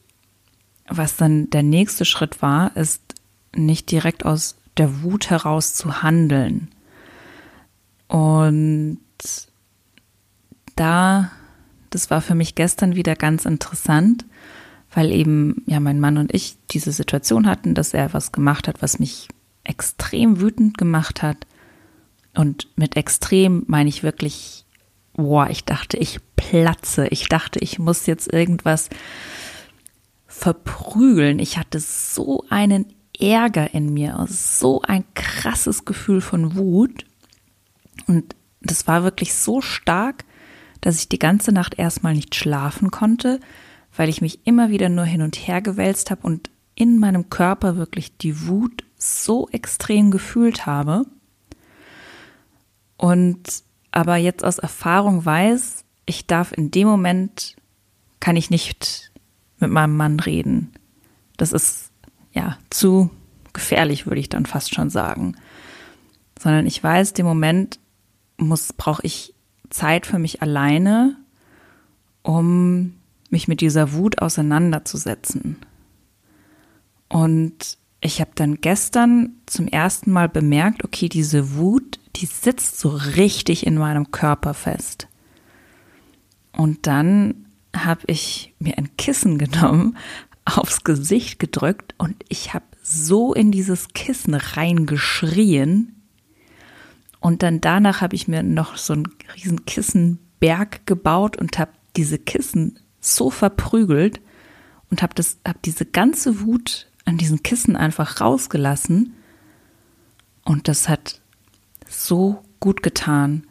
was 0.88 1.17
dann 1.17 1.49
der 1.49 1.63
nächste 1.63 2.05
Schritt 2.05 2.41
war, 2.41 2.75
ist 2.75 3.09
nicht 3.55 3.91
direkt 3.91 4.25
aus 4.25 4.57
der 4.77 5.03
Wut 5.03 5.29
heraus 5.29 5.73
zu 5.73 6.01
handeln. 6.01 6.69
Und 8.07 8.99
da, 10.75 11.31
das 11.89 12.09
war 12.09 12.21
für 12.21 12.35
mich 12.35 12.55
gestern 12.55 12.95
wieder 12.95 13.15
ganz 13.15 13.45
interessant, 13.45 14.25
weil 14.93 15.12
eben 15.12 15.63
ja 15.67 15.79
mein 15.79 15.99
Mann 15.99 16.17
und 16.17 16.33
ich 16.33 16.57
diese 16.71 16.91
Situation 16.91 17.45
hatten, 17.45 17.75
dass 17.75 17.93
er 17.93 18.13
was 18.13 18.31
gemacht 18.31 18.67
hat, 18.67 18.81
was 18.81 18.99
mich 18.99 19.27
extrem 19.63 20.41
wütend 20.41 20.77
gemacht 20.77 21.21
hat. 21.21 21.45
Und 22.33 22.67
mit 22.75 22.95
extrem 22.95 23.63
meine 23.67 23.89
ich 23.89 24.01
wirklich, 24.01 24.65
boah, 25.13 25.49
ich 25.49 25.65
dachte, 25.65 25.97
ich 25.97 26.19
platze. 26.35 27.07
Ich 27.07 27.27
dachte, 27.27 27.59
ich 27.59 27.77
muss 27.77 28.05
jetzt 28.05 28.31
irgendwas 28.31 28.89
verprügeln. 30.25 31.39
Ich 31.39 31.57
hatte 31.57 31.79
so 31.79 32.45
einen 32.49 32.85
Ärger 33.19 33.73
in 33.73 33.93
mir, 33.93 34.25
so 34.29 34.82
ein 34.82 35.03
krasses 35.13 35.86
Gefühl 35.86 36.21
von 36.21 36.55
Wut. 36.55 37.05
Und 38.08 38.36
das 38.62 38.88
war 38.88 39.03
wirklich 39.03 39.34
so 39.34 39.62
stark, 39.62 40.25
dass 40.82 40.99
ich 40.99 41.10
die 41.10 41.19
ganze 41.19 41.51
Nacht 41.51 41.77
erstmal 41.77 42.13
nicht 42.13 42.36
schlafen 42.36 42.91
konnte, 42.91 43.39
weil 43.95 44.10
ich 44.10 44.21
mich 44.21 44.45
immer 44.45 44.69
wieder 44.69 44.89
nur 44.89 45.05
hin 45.05 45.21
und 45.21 45.36
her 45.36 45.62
gewälzt 45.62 46.12
habe 46.12 46.21
und 46.23 46.49
in 46.75 46.97
meinem 46.97 47.29
Körper 47.29 47.75
wirklich 47.75 48.15
die 48.17 48.47
Wut 48.47 48.86
so 48.97 49.49
extrem 49.49 50.12
gefühlt 50.12 50.65
habe. 50.65 51.05
Und 52.97 53.63
aber 53.91 54.17
jetzt 54.17 54.43
aus 54.43 54.60
Erfahrung 54.60 55.25
weiß, 55.25 55.84
ich 56.05 56.27
darf 56.27 56.51
in 56.51 56.71
dem 56.71 56.88
Moment, 56.88 57.55
kann 58.19 58.36
ich 58.36 58.49
nicht 58.49 59.12
mit 59.60 59.71
meinem 59.71 59.95
Mann 59.97 60.19
reden. 60.19 60.71
Das 61.38 61.51
ist 61.51 61.88
ja 62.33 62.57
zu 62.69 63.09
gefährlich, 63.53 64.05
würde 64.05 64.19
ich 64.19 64.29
dann 64.29 64.45
fast 64.45 64.73
schon 64.73 64.89
sagen. 64.89 65.35
Sondern 66.39 66.65
ich 66.65 66.81
weiß, 66.83 67.13
dem 67.13 67.25
Moment 67.25 67.79
muss, 68.37 68.73
brauche 68.73 69.05
ich 69.05 69.33
Zeit 69.69 70.05
für 70.05 70.19
mich 70.19 70.41
alleine, 70.41 71.17
um 72.21 72.95
mich 73.29 73.47
mit 73.47 73.61
dieser 73.61 73.93
Wut 73.93 74.21
auseinanderzusetzen. 74.21 75.57
Und 77.07 77.77
ich 78.01 78.21
habe 78.21 78.31
dann 78.35 78.61
gestern 78.61 79.33
zum 79.45 79.67
ersten 79.67 80.11
Mal 80.11 80.29
bemerkt, 80.29 80.83
okay, 80.85 81.09
diese 81.09 81.55
Wut, 81.55 81.99
die 82.15 82.25
sitzt 82.25 82.79
so 82.79 82.89
richtig 82.89 83.65
in 83.65 83.75
meinem 83.75 84.11
Körper 84.11 84.53
fest. 84.53 85.07
Und 86.55 86.87
dann 86.87 87.45
habe 87.75 88.01
ich 88.07 88.53
mir 88.59 88.77
ein 88.77 88.95
Kissen 88.97 89.37
genommen, 89.37 89.97
aufs 90.57 90.83
Gesicht 90.83 91.39
gedrückt 91.39 91.93
und 91.97 92.15
ich 92.27 92.53
habe 92.53 92.65
so 92.81 93.33
in 93.33 93.51
dieses 93.51 93.89
Kissen 93.89 94.33
reingeschrien. 94.33 95.95
Und 97.19 97.43
dann 97.43 97.62
danach 97.62 98.01
habe 98.01 98.15
ich 98.15 98.27
mir 98.27 98.43
noch 98.43 98.77
so 98.77 98.93
einen 98.93 99.07
riesen 99.35 99.65
Kissenberg 99.65 100.85
gebaut 100.85 101.38
und 101.38 101.59
habe 101.59 101.71
diese 101.95 102.17
Kissen 102.17 102.79
so 103.01 103.29
verprügelt 103.29 104.21
und 104.89 105.01
habe 105.01 105.21
habe 105.45 105.59
diese 105.65 105.85
ganze 105.85 106.41
Wut 106.41 106.88
an 107.05 107.17
diesen 107.17 107.43
Kissen 107.43 107.75
einfach 107.75 108.21
rausgelassen 108.21 109.13
und 110.49 110.67
das 110.67 110.89
hat 110.89 111.21
so 111.88 112.41
gut 112.59 112.81
getan. 112.81 113.43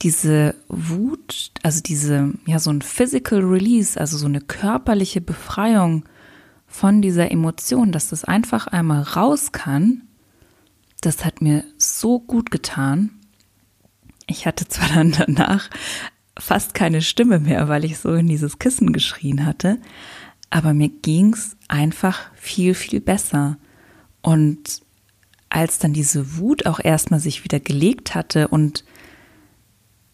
Diese 0.00 0.54
Wut, 0.68 1.52
also 1.62 1.82
diese, 1.82 2.32
ja, 2.46 2.58
so 2.58 2.70
ein 2.70 2.80
Physical 2.80 3.40
Release, 3.40 4.00
also 4.00 4.16
so 4.16 4.24
eine 4.24 4.40
körperliche 4.40 5.20
Befreiung 5.20 6.04
von 6.72 7.02
dieser 7.02 7.30
Emotion, 7.30 7.92
dass 7.92 8.08
das 8.08 8.24
einfach 8.24 8.66
einmal 8.66 9.02
raus 9.02 9.52
kann, 9.52 10.08
das 11.02 11.22
hat 11.22 11.42
mir 11.42 11.64
so 11.76 12.18
gut 12.18 12.50
getan. 12.50 13.10
Ich 14.26 14.46
hatte 14.46 14.66
zwar 14.66 14.88
dann 14.88 15.12
danach 15.12 15.68
fast 16.38 16.72
keine 16.72 17.02
Stimme 17.02 17.40
mehr, 17.40 17.68
weil 17.68 17.84
ich 17.84 17.98
so 17.98 18.14
in 18.14 18.26
dieses 18.26 18.58
Kissen 18.58 18.94
geschrien 18.94 19.44
hatte, 19.44 19.78
aber 20.48 20.72
mir 20.72 20.88
ging's 20.88 21.58
einfach 21.68 22.30
viel, 22.34 22.72
viel 22.74 23.00
besser. 23.00 23.58
Und 24.22 24.80
als 25.50 25.78
dann 25.78 25.92
diese 25.92 26.38
Wut 26.38 26.64
auch 26.64 26.80
erstmal 26.82 27.20
sich 27.20 27.44
wieder 27.44 27.60
gelegt 27.60 28.14
hatte 28.14 28.48
und, 28.48 28.84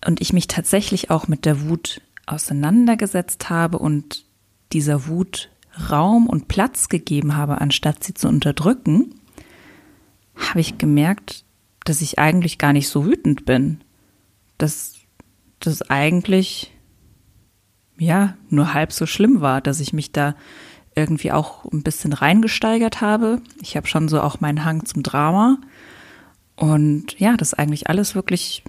und 0.04 0.20
ich 0.20 0.32
mich 0.32 0.48
tatsächlich 0.48 1.10
auch 1.10 1.28
mit 1.28 1.44
der 1.44 1.68
Wut 1.68 2.00
auseinandergesetzt 2.26 3.48
habe 3.48 3.78
und 3.78 4.24
dieser 4.72 5.06
Wut 5.06 5.50
Raum 5.90 6.26
und 6.26 6.48
Platz 6.48 6.88
gegeben 6.88 7.36
habe, 7.36 7.60
anstatt 7.60 8.04
sie 8.04 8.14
zu 8.14 8.28
unterdrücken, 8.28 9.14
habe 10.34 10.60
ich 10.60 10.78
gemerkt, 10.78 11.44
dass 11.84 12.00
ich 12.00 12.18
eigentlich 12.18 12.58
gar 12.58 12.72
nicht 12.72 12.88
so 12.88 13.06
wütend 13.06 13.44
bin. 13.44 13.82
Dass 14.58 14.94
das 15.60 15.82
eigentlich 15.82 16.72
ja 17.98 18.36
nur 18.48 18.74
halb 18.74 18.92
so 18.92 19.06
schlimm 19.06 19.40
war, 19.40 19.60
dass 19.60 19.80
ich 19.80 19.92
mich 19.92 20.12
da 20.12 20.34
irgendwie 20.94 21.32
auch 21.32 21.64
ein 21.66 21.82
bisschen 21.82 22.12
reingesteigert 22.12 23.00
habe. 23.00 23.40
Ich 23.62 23.76
habe 23.76 23.86
schon 23.86 24.08
so 24.08 24.20
auch 24.20 24.40
meinen 24.40 24.64
Hang 24.64 24.84
zum 24.84 25.02
Drama. 25.02 25.58
Und 26.56 27.18
ja, 27.20 27.36
das 27.36 27.54
eigentlich 27.54 27.88
alles 27.88 28.14
wirklich 28.14 28.64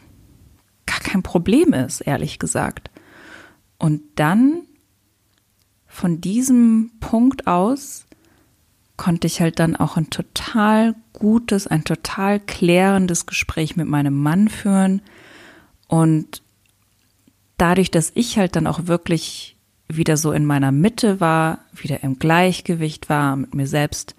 gar 0.86 1.00
kein 1.00 1.24
Problem 1.24 1.74
ist, 1.74 2.02
ehrlich 2.02 2.38
gesagt. 2.38 2.92
Und 3.80 4.02
dann 4.16 4.64
von 6.00 6.22
diesem 6.22 6.92
Punkt 7.02 7.46
aus 7.46 8.08
konnte 8.96 9.28
ich 9.28 9.42
halt 9.42 9.60
dann 9.60 9.76
auch 9.76 9.98
ein 9.98 10.10
total 10.10 10.96
gutes, 11.12 11.68
ein 11.68 11.84
total 11.84 12.40
klärendes 12.40 13.26
Gespräch 13.26 13.76
mit 13.76 13.86
meinem 13.86 14.18
Mann 14.18 14.48
führen. 14.48 15.02
Und 15.90 16.42
dadurch, 17.58 17.92
dass 17.92 18.14
ich 18.16 18.38
halt 18.38 18.56
dann 18.56 18.66
auch 18.66 18.88
wirklich 18.88 19.58
wieder 19.90 20.16
so 20.16 20.32
in 20.32 20.46
meiner 20.46 20.72
Mitte 20.72 21.20
war, 21.20 21.66
wieder 21.74 22.02
im 22.02 22.18
Gleichgewicht 22.18 23.10
war, 23.10 23.36
mit 23.36 23.54
mir 23.54 23.68
selbst 23.68 24.16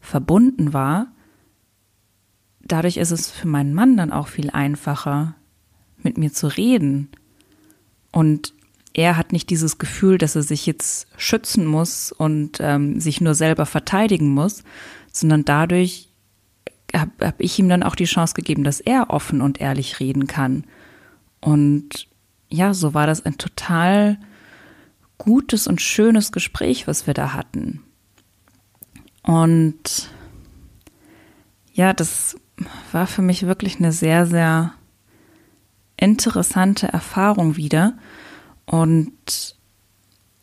verbunden 0.00 0.72
war, 0.72 1.08
dadurch 2.62 2.96
ist 2.96 3.10
es 3.10 3.30
für 3.30 3.46
meinen 3.46 3.74
Mann 3.74 3.98
dann 3.98 4.10
auch 4.10 4.28
viel 4.28 4.48
einfacher, 4.48 5.34
mit 5.98 6.16
mir 6.16 6.32
zu 6.32 6.46
reden. 6.46 7.10
Und 8.10 8.54
er 8.94 9.16
hat 9.16 9.32
nicht 9.32 9.50
dieses 9.50 9.78
Gefühl, 9.78 10.18
dass 10.18 10.36
er 10.36 10.42
sich 10.42 10.66
jetzt 10.66 11.08
schützen 11.16 11.66
muss 11.66 12.12
und 12.12 12.58
ähm, 12.60 13.00
sich 13.00 13.20
nur 13.20 13.34
selber 13.34 13.66
verteidigen 13.66 14.28
muss, 14.28 14.62
sondern 15.12 15.44
dadurch 15.44 16.08
habe 16.94 17.10
hab 17.20 17.40
ich 17.40 17.58
ihm 17.58 17.68
dann 17.68 17.82
auch 17.82 17.96
die 17.96 18.04
Chance 18.04 18.34
gegeben, 18.34 18.62
dass 18.62 18.80
er 18.80 19.10
offen 19.10 19.40
und 19.40 19.60
ehrlich 19.60 19.98
reden 19.98 20.28
kann. 20.28 20.64
Und 21.40 22.08
ja, 22.48 22.72
so 22.72 22.94
war 22.94 23.08
das 23.08 23.26
ein 23.26 23.36
total 23.36 24.18
gutes 25.18 25.66
und 25.66 25.82
schönes 25.82 26.30
Gespräch, 26.30 26.86
was 26.86 27.08
wir 27.08 27.14
da 27.14 27.32
hatten. 27.32 27.82
Und 29.22 30.10
ja, 31.72 31.92
das 31.92 32.36
war 32.92 33.08
für 33.08 33.22
mich 33.22 33.46
wirklich 33.46 33.78
eine 33.78 33.90
sehr, 33.90 34.26
sehr 34.26 34.72
interessante 35.96 36.86
Erfahrung 36.86 37.56
wieder. 37.56 37.98
Und 38.66 39.56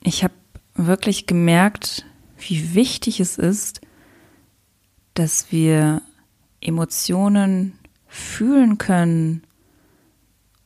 ich 0.03 0.23
habe 0.23 0.33
wirklich 0.75 1.27
gemerkt, 1.27 2.05
wie 2.37 2.73
wichtig 2.73 3.19
es 3.19 3.37
ist, 3.37 3.81
dass 5.13 5.51
wir 5.51 6.01
Emotionen 6.59 7.77
fühlen 8.07 8.77
können 8.77 9.43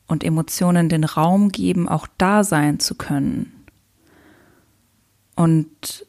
und 0.06 0.24
Emotionen 0.24 0.88
den 0.88 1.04
Raum 1.04 1.50
geben, 1.50 1.88
auch 1.88 2.06
da 2.18 2.44
sein 2.44 2.80
zu 2.80 2.94
können. 2.94 3.52
Und 5.34 6.06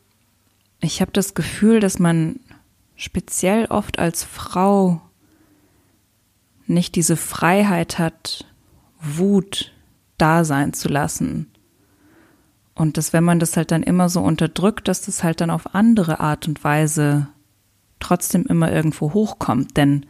ich 0.79 1.01
habe 1.01 1.11
das 1.11 1.33
Gefühl, 1.33 1.79
dass 1.79 1.99
man 1.99 2.39
speziell 2.95 3.65
oft 3.65 3.99
als 3.99 4.23
Frau 4.23 5.01
nicht 6.65 6.95
diese 6.95 7.17
Freiheit 7.17 7.99
hat, 7.99 8.45
Wut 8.99 9.73
da 10.17 10.43
sein 10.43 10.73
zu 10.73 10.87
lassen. 10.87 11.51
Und 12.75 12.97
dass 12.97 13.11
wenn 13.11 13.23
man 13.23 13.39
das 13.39 13.57
halt 13.57 13.71
dann 13.71 13.83
immer 13.83 14.07
so 14.07 14.21
unterdrückt, 14.21 14.87
dass 14.87 15.01
das 15.01 15.23
halt 15.23 15.41
dann 15.41 15.49
auf 15.49 15.73
andere 15.73 16.19
Art 16.19 16.47
und 16.47 16.63
Weise 16.63 17.27
trotzdem 17.99 18.45
immer 18.45 18.71
irgendwo 18.71 19.13
hochkommt. 19.13 19.77
Denn 19.77 20.05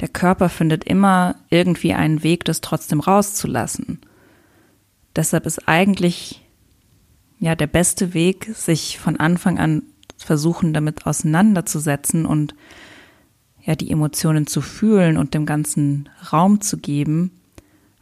der 0.00 0.08
Körper 0.08 0.48
findet 0.48 0.84
immer 0.84 1.36
irgendwie 1.48 1.94
einen 1.94 2.22
Weg, 2.22 2.44
das 2.44 2.60
trotzdem 2.60 3.00
rauszulassen. 3.00 4.00
Deshalb 5.16 5.46
ist 5.46 5.66
eigentlich 5.66 6.44
ja 7.40 7.54
der 7.54 7.66
beste 7.66 8.14
Weg, 8.14 8.50
sich 8.54 8.98
von 8.98 9.18
Anfang 9.18 9.58
an 9.58 9.82
versuchen, 10.16 10.74
damit 10.74 11.06
auseinanderzusetzen 11.06 12.26
und 12.26 12.54
ja 13.62 13.76
die 13.76 13.90
Emotionen 13.90 14.46
zu 14.46 14.60
fühlen 14.60 15.16
und 15.16 15.34
dem 15.34 15.46
ganzen 15.46 16.08
Raum 16.32 16.60
zu 16.60 16.78
geben, 16.78 17.40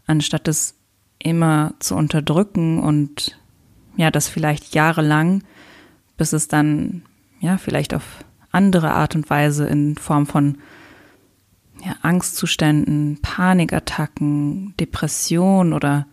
anstatt 0.06 0.48
es 0.48 0.74
immer 1.18 1.74
zu 1.78 1.94
unterdrücken 1.94 2.78
und 2.78 3.38
ja, 3.96 4.10
das 4.10 4.28
vielleicht 4.28 4.74
jahrelang, 4.74 5.42
bis 6.16 6.32
es 6.32 6.48
dann 6.48 7.02
ja 7.40 7.58
vielleicht 7.58 7.94
auf 7.94 8.24
andere 8.50 8.92
Art 8.92 9.14
und 9.14 9.28
Weise 9.28 9.66
in 9.66 9.96
Form 9.96 10.26
von 10.26 10.58
ja, 11.84 11.94
Angstzuständen, 12.02 13.18
Panikattacken, 13.20 14.74
Depression 14.78 15.72
oder 15.72 16.06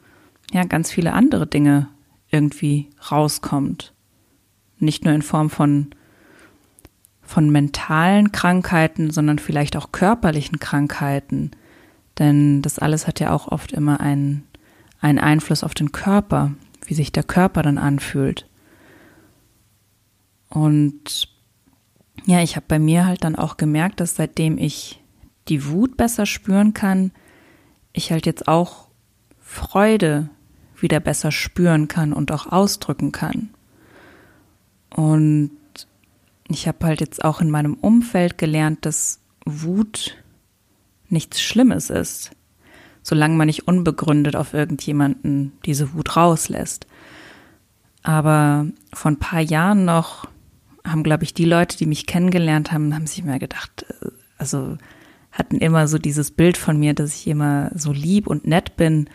ja, 0.51 0.63
ganz 0.63 0.91
viele 0.91 1.13
andere 1.13 1.47
Dinge 1.47 1.87
irgendwie 2.29 2.89
rauskommt. 3.11 3.93
Nicht 4.79 5.05
nur 5.05 5.13
in 5.13 5.21
Form 5.21 5.49
von, 5.49 5.91
von 7.21 7.49
mentalen 7.49 8.31
Krankheiten, 8.31 9.11
sondern 9.11 9.39
vielleicht 9.39 9.77
auch 9.77 9.91
körperlichen 9.91 10.59
Krankheiten. 10.59 11.51
Denn 12.19 12.61
das 12.61 12.79
alles 12.79 13.07
hat 13.07 13.19
ja 13.19 13.31
auch 13.31 13.47
oft 13.47 13.71
immer 13.71 13.99
einen, 14.01 14.43
einen 15.03 15.19
Einfluss 15.19 15.63
auf 15.63 15.73
den 15.73 15.91
Körper, 15.91 16.53
wie 16.85 16.93
sich 16.93 17.11
der 17.11 17.23
Körper 17.23 17.61
dann 17.61 17.77
anfühlt. 17.77 18.47
Und 20.49 21.27
ja, 22.25 22.41
ich 22.41 22.55
habe 22.55 22.65
bei 22.69 22.79
mir 22.79 23.05
halt 23.05 23.25
dann 23.25 23.35
auch 23.35 23.57
gemerkt, 23.57 23.99
dass 23.99 24.15
seitdem 24.15 24.57
ich 24.57 25.01
die 25.49 25.67
Wut 25.67 25.97
besser 25.97 26.25
spüren 26.25 26.73
kann, 26.73 27.11
ich 27.91 28.11
halt 28.11 28.25
jetzt 28.25 28.47
auch 28.47 28.87
Freude 29.41 30.29
wieder 30.77 31.01
besser 31.01 31.31
spüren 31.31 31.89
kann 31.89 32.13
und 32.13 32.31
auch 32.31 32.47
ausdrücken 32.47 33.11
kann. 33.11 33.49
Und 34.89 35.51
ich 36.47 36.65
habe 36.67 36.85
halt 36.85 37.01
jetzt 37.01 37.25
auch 37.25 37.41
in 37.41 37.49
meinem 37.49 37.73
Umfeld 37.73 38.37
gelernt, 38.37 38.85
dass 38.85 39.19
Wut 39.45 40.23
nichts 41.09 41.41
Schlimmes 41.41 41.89
ist, 41.89 42.31
solange 43.03 43.35
man 43.35 43.47
nicht 43.47 43.67
unbegründet 43.67 44.35
auf 44.35 44.53
irgendjemanden 44.53 45.51
diese 45.65 45.93
Wut 45.93 46.15
rauslässt. 46.15 46.87
Aber 48.01 48.65
vor 48.93 49.11
ein 49.11 49.19
paar 49.19 49.41
Jahren 49.41 49.85
noch 49.85 50.27
haben, 50.85 51.03
glaube 51.03 51.23
ich, 51.23 51.33
die 51.33 51.45
Leute, 51.45 51.77
die 51.77 51.85
mich 51.85 52.05
kennengelernt 52.05 52.71
haben, 52.71 52.93
haben 52.93 53.07
sich 53.07 53.19
immer 53.19 53.39
gedacht, 53.39 53.85
äh, 54.01 54.09
also 54.37 54.77
hatten 55.31 55.57
immer 55.57 55.87
so 55.87 55.97
dieses 55.97 56.31
Bild 56.31 56.57
von 56.57 56.79
mir, 56.79 56.93
dass 56.93 57.15
ich 57.15 57.27
immer 57.27 57.71
so 57.73 57.91
lieb 57.91 58.27
und 58.27 58.45
nett 58.45 58.75
bin. 58.75 59.09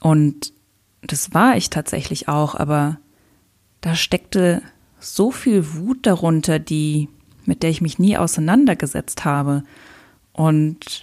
Und 0.00 0.52
das 1.02 1.34
war 1.34 1.56
ich 1.56 1.68
tatsächlich 1.68 2.28
auch, 2.28 2.54
aber 2.54 2.98
da 3.80 3.94
steckte 3.94 4.62
so 5.00 5.32
viel 5.32 5.74
Wut 5.74 6.06
darunter, 6.06 6.58
die, 6.58 7.08
mit 7.44 7.62
der 7.62 7.70
ich 7.70 7.80
mich 7.80 7.98
nie 7.98 8.16
auseinandergesetzt 8.16 9.24
habe. 9.24 9.64
Und 10.32 11.02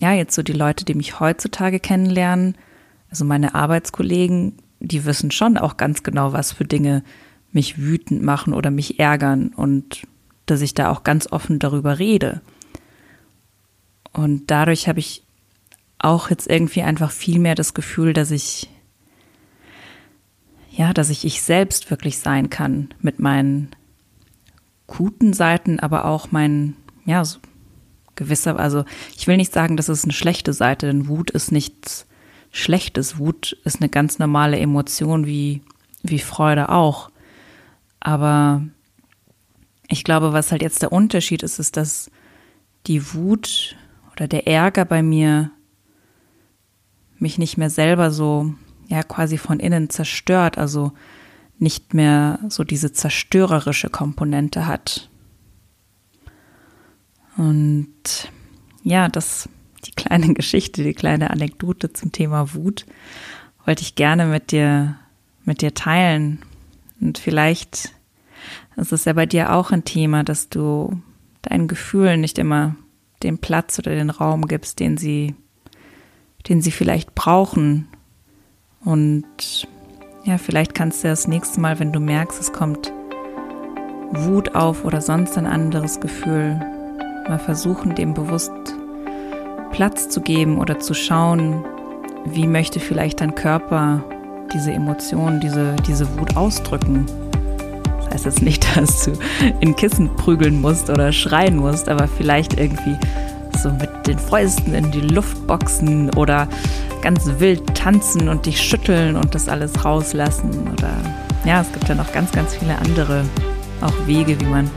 ja, 0.00 0.12
jetzt 0.12 0.34
so 0.34 0.42
die 0.42 0.52
Leute, 0.52 0.84
die 0.84 0.94
mich 0.94 1.20
heutzutage 1.20 1.78
kennenlernen, 1.78 2.56
also 3.10 3.24
meine 3.24 3.54
Arbeitskollegen, 3.54 4.54
die 4.80 5.04
wissen 5.04 5.30
schon 5.30 5.58
auch 5.58 5.76
ganz 5.76 6.02
genau, 6.02 6.32
was 6.32 6.52
für 6.52 6.64
Dinge 6.64 7.04
mich 7.52 7.78
wütend 7.78 8.22
machen 8.22 8.54
oder 8.54 8.70
mich 8.70 8.98
ärgern 8.98 9.48
und 9.48 10.06
dass 10.46 10.62
ich 10.62 10.72
da 10.74 10.90
auch 10.90 11.04
ganz 11.04 11.30
offen 11.30 11.58
darüber 11.58 11.98
rede. 11.98 12.40
Und 14.12 14.50
dadurch 14.50 14.88
habe 14.88 15.00
ich 15.00 15.22
auch 15.98 16.30
jetzt 16.30 16.48
irgendwie 16.48 16.82
einfach 16.82 17.10
viel 17.10 17.38
mehr 17.38 17.54
das 17.54 17.74
Gefühl, 17.74 18.14
dass 18.14 18.30
ich 18.30 18.70
ja, 20.70 20.94
dass 20.94 21.10
ich 21.10 21.26
ich 21.26 21.42
selbst 21.42 21.90
wirklich 21.90 22.18
sein 22.18 22.48
kann 22.48 22.94
mit 23.00 23.18
meinen 23.18 23.70
guten 24.86 25.34
Seiten, 25.34 25.78
aber 25.78 26.06
auch 26.06 26.30
mein, 26.30 26.74
ja, 27.04 27.22
so 27.24 27.38
gewisser, 28.20 28.60
also 28.60 28.84
ich 29.16 29.26
will 29.26 29.38
nicht 29.38 29.52
sagen, 29.52 29.76
das 29.76 29.88
ist 29.88 30.04
eine 30.04 30.12
schlechte 30.12 30.52
Seite, 30.52 30.86
denn 30.86 31.08
Wut 31.08 31.30
ist 31.30 31.50
nichts 31.50 32.06
Schlechtes. 32.52 33.18
Wut 33.18 33.56
ist 33.64 33.80
eine 33.80 33.88
ganz 33.88 34.18
normale 34.18 34.58
Emotion 34.58 35.26
wie, 35.26 35.62
wie 36.02 36.18
Freude 36.18 36.68
auch. 36.68 37.10
Aber 37.98 38.62
ich 39.88 40.04
glaube, 40.04 40.32
was 40.32 40.52
halt 40.52 40.62
jetzt 40.62 40.82
der 40.82 40.92
Unterschied 40.92 41.42
ist, 41.42 41.58
ist, 41.58 41.76
dass 41.76 42.10
die 42.86 43.14
Wut 43.14 43.76
oder 44.12 44.28
der 44.28 44.46
Ärger 44.46 44.84
bei 44.84 45.02
mir 45.02 45.50
mich 47.18 47.38
nicht 47.38 47.56
mehr 47.56 47.70
selber 47.70 48.10
so, 48.10 48.54
ja, 48.88 49.02
quasi 49.02 49.38
von 49.38 49.60
innen 49.60 49.90
zerstört, 49.90 50.58
also 50.58 50.92
nicht 51.58 51.94
mehr 51.94 52.38
so 52.48 52.64
diese 52.64 52.92
zerstörerische 52.92 53.90
Komponente 53.90 54.66
hat. 54.66 55.09
Und 57.36 58.30
ja, 58.82 59.08
das, 59.08 59.48
die 59.84 59.92
kleine 59.92 60.34
Geschichte, 60.34 60.82
die 60.82 60.94
kleine 60.94 61.30
Anekdote 61.30 61.92
zum 61.92 62.12
Thema 62.12 62.54
Wut 62.54 62.86
wollte 63.66 63.82
ich 63.82 63.94
gerne 63.94 64.26
mit 64.26 64.52
dir, 64.52 64.96
mit 65.44 65.62
dir 65.62 65.74
teilen. 65.74 66.40
Und 67.00 67.18
vielleicht 67.18 67.92
ist 68.76 68.92
es 68.92 69.04
ja 69.04 69.12
bei 69.12 69.26
dir 69.26 69.52
auch 69.52 69.70
ein 69.70 69.84
Thema, 69.84 70.24
dass 70.24 70.48
du 70.48 71.00
deinen 71.42 71.68
Gefühlen 71.68 72.20
nicht 72.20 72.38
immer 72.38 72.76
den 73.22 73.38
Platz 73.38 73.78
oder 73.78 73.94
den 73.94 74.10
Raum 74.10 74.46
gibst, 74.46 74.80
den 74.80 74.96
sie, 74.96 75.34
den 76.48 76.62
sie 76.62 76.70
vielleicht 76.70 77.14
brauchen. 77.14 77.88
Und 78.84 79.68
ja, 80.24 80.38
vielleicht 80.38 80.74
kannst 80.74 81.04
du 81.04 81.08
das 81.08 81.28
nächste 81.28 81.60
Mal, 81.60 81.78
wenn 81.78 81.92
du 81.92 82.00
merkst, 82.00 82.40
es 82.40 82.52
kommt 82.52 82.92
Wut 84.12 84.54
auf 84.54 84.84
oder 84.84 85.00
sonst 85.00 85.36
ein 85.38 85.46
anderes 85.46 86.00
Gefühl, 86.00 86.60
mal 87.30 87.38
versuchen, 87.38 87.94
dem 87.94 88.12
bewusst 88.12 88.50
Platz 89.70 90.08
zu 90.08 90.20
geben 90.20 90.58
oder 90.58 90.80
zu 90.80 90.94
schauen, 90.94 91.64
wie 92.24 92.48
möchte 92.48 92.80
vielleicht 92.80 93.20
dein 93.20 93.36
Körper 93.36 94.02
diese 94.52 94.72
Emotionen, 94.72 95.38
diese, 95.38 95.76
diese 95.86 96.18
Wut 96.18 96.36
ausdrücken. 96.36 97.06
Das 97.98 98.10
heißt 98.10 98.24
jetzt 98.24 98.42
nicht, 98.42 98.66
dass 98.76 99.04
du 99.04 99.12
in 99.60 99.76
Kissen 99.76 100.10
prügeln 100.16 100.60
musst 100.60 100.90
oder 100.90 101.12
schreien 101.12 101.56
musst, 101.56 101.88
aber 101.88 102.08
vielleicht 102.08 102.58
irgendwie 102.58 102.96
so 103.62 103.70
mit 103.70 104.08
den 104.08 104.18
Fäusten 104.18 104.74
in 104.74 104.90
die 104.90 105.00
Luft 105.00 105.46
boxen 105.46 106.12
oder 106.14 106.48
ganz 107.00 107.30
wild 107.38 107.76
tanzen 107.76 108.28
und 108.28 108.46
dich 108.46 108.60
schütteln 108.60 109.14
und 109.14 109.36
das 109.36 109.48
alles 109.48 109.84
rauslassen. 109.84 110.68
Oder 110.72 110.90
ja, 111.44 111.60
es 111.60 111.72
gibt 111.72 111.88
ja 111.88 111.94
noch 111.94 112.12
ganz, 112.12 112.32
ganz 112.32 112.56
viele 112.56 112.76
andere 112.78 113.22
auch 113.82 114.06
Wege, 114.08 114.38
wie 114.40 114.46
man 114.46 114.68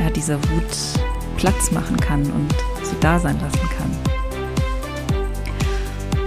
ja, 0.00 0.10
dieser 0.10 0.38
Wut 0.50 1.07
Platz 1.38 1.70
machen 1.70 1.96
kann 1.96 2.22
und 2.22 2.52
sie 2.82 2.96
da 3.00 3.18
sein 3.18 3.38
lassen 3.40 3.68
kann. 3.76 3.90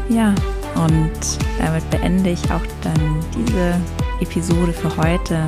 Ja, 0.10 0.34
und 0.76 1.12
damit 1.60 1.88
beende 1.90 2.32
ich 2.32 2.44
auch 2.46 2.66
dann 2.82 3.20
diese 3.36 3.76
Episode 4.22 4.74
für 4.74 4.96
heute. 4.98 5.48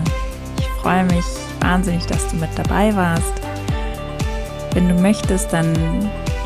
Ich 0.59 0.67
freue 0.81 1.05
mich 1.05 1.25
wahnsinnig, 1.59 2.05
dass 2.05 2.27
du 2.27 2.35
mit 2.35 2.49
dabei 2.55 2.95
warst. 2.95 3.33
Wenn 4.73 4.89
du 4.89 4.95
möchtest, 4.95 5.51
dann 5.51 5.73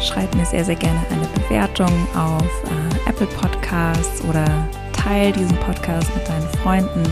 schreib 0.02 0.34
mir 0.36 0.46
sehr, 0.46 0.64
sehr 0.64 0.76
gerne 0.76 1.00
eine 1.10 1.28
Bewertung 1.28 1.92
auf 2.16 2.44
äh, 2.44 3.10
Apple 3.10 3.28
Podcasts 3.28 4.22
oder 4.26 4.46
teile 4.94 5.32
diesen 5.32 5.58
Podcast 5.58 6.08
mit 6.16 6.28
deinen 6.28 6.48
Freunden. 6.62 7.04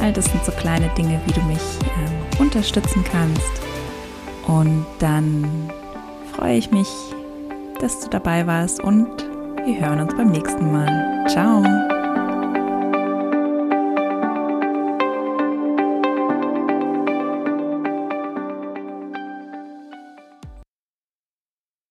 All 0.00 0.12
das 0.12 0.26
sind 0.26 0.44
so 0.44 0.52
kleine 0.52 0.88
Dinge, 0.90 1.20
wie 1.26 1.32
du 1.32 1.42
mich 1.42 1.58
äh, 1.58 2.40
unterstützen 2.40 3.04
kannst. 3.10 3.64
Und 4.46 4.84
dann 4.98 5.70
freue 6.34 6.56
ich 6.56 6.70
mich, 6.70 6.88
dass 7.80 8.00
du 8.00 8.10
dabei 8.10 8.46
warst 8.46 8.80
und 8.80 9.08
wir 9.64 9.80
hören 9.80 10.00
uns 10.00 10.14
beim 10.14 10.30
nächsten 10.30 10.70
Mal. 10.72 11.26
Ciao! 11.28 11.62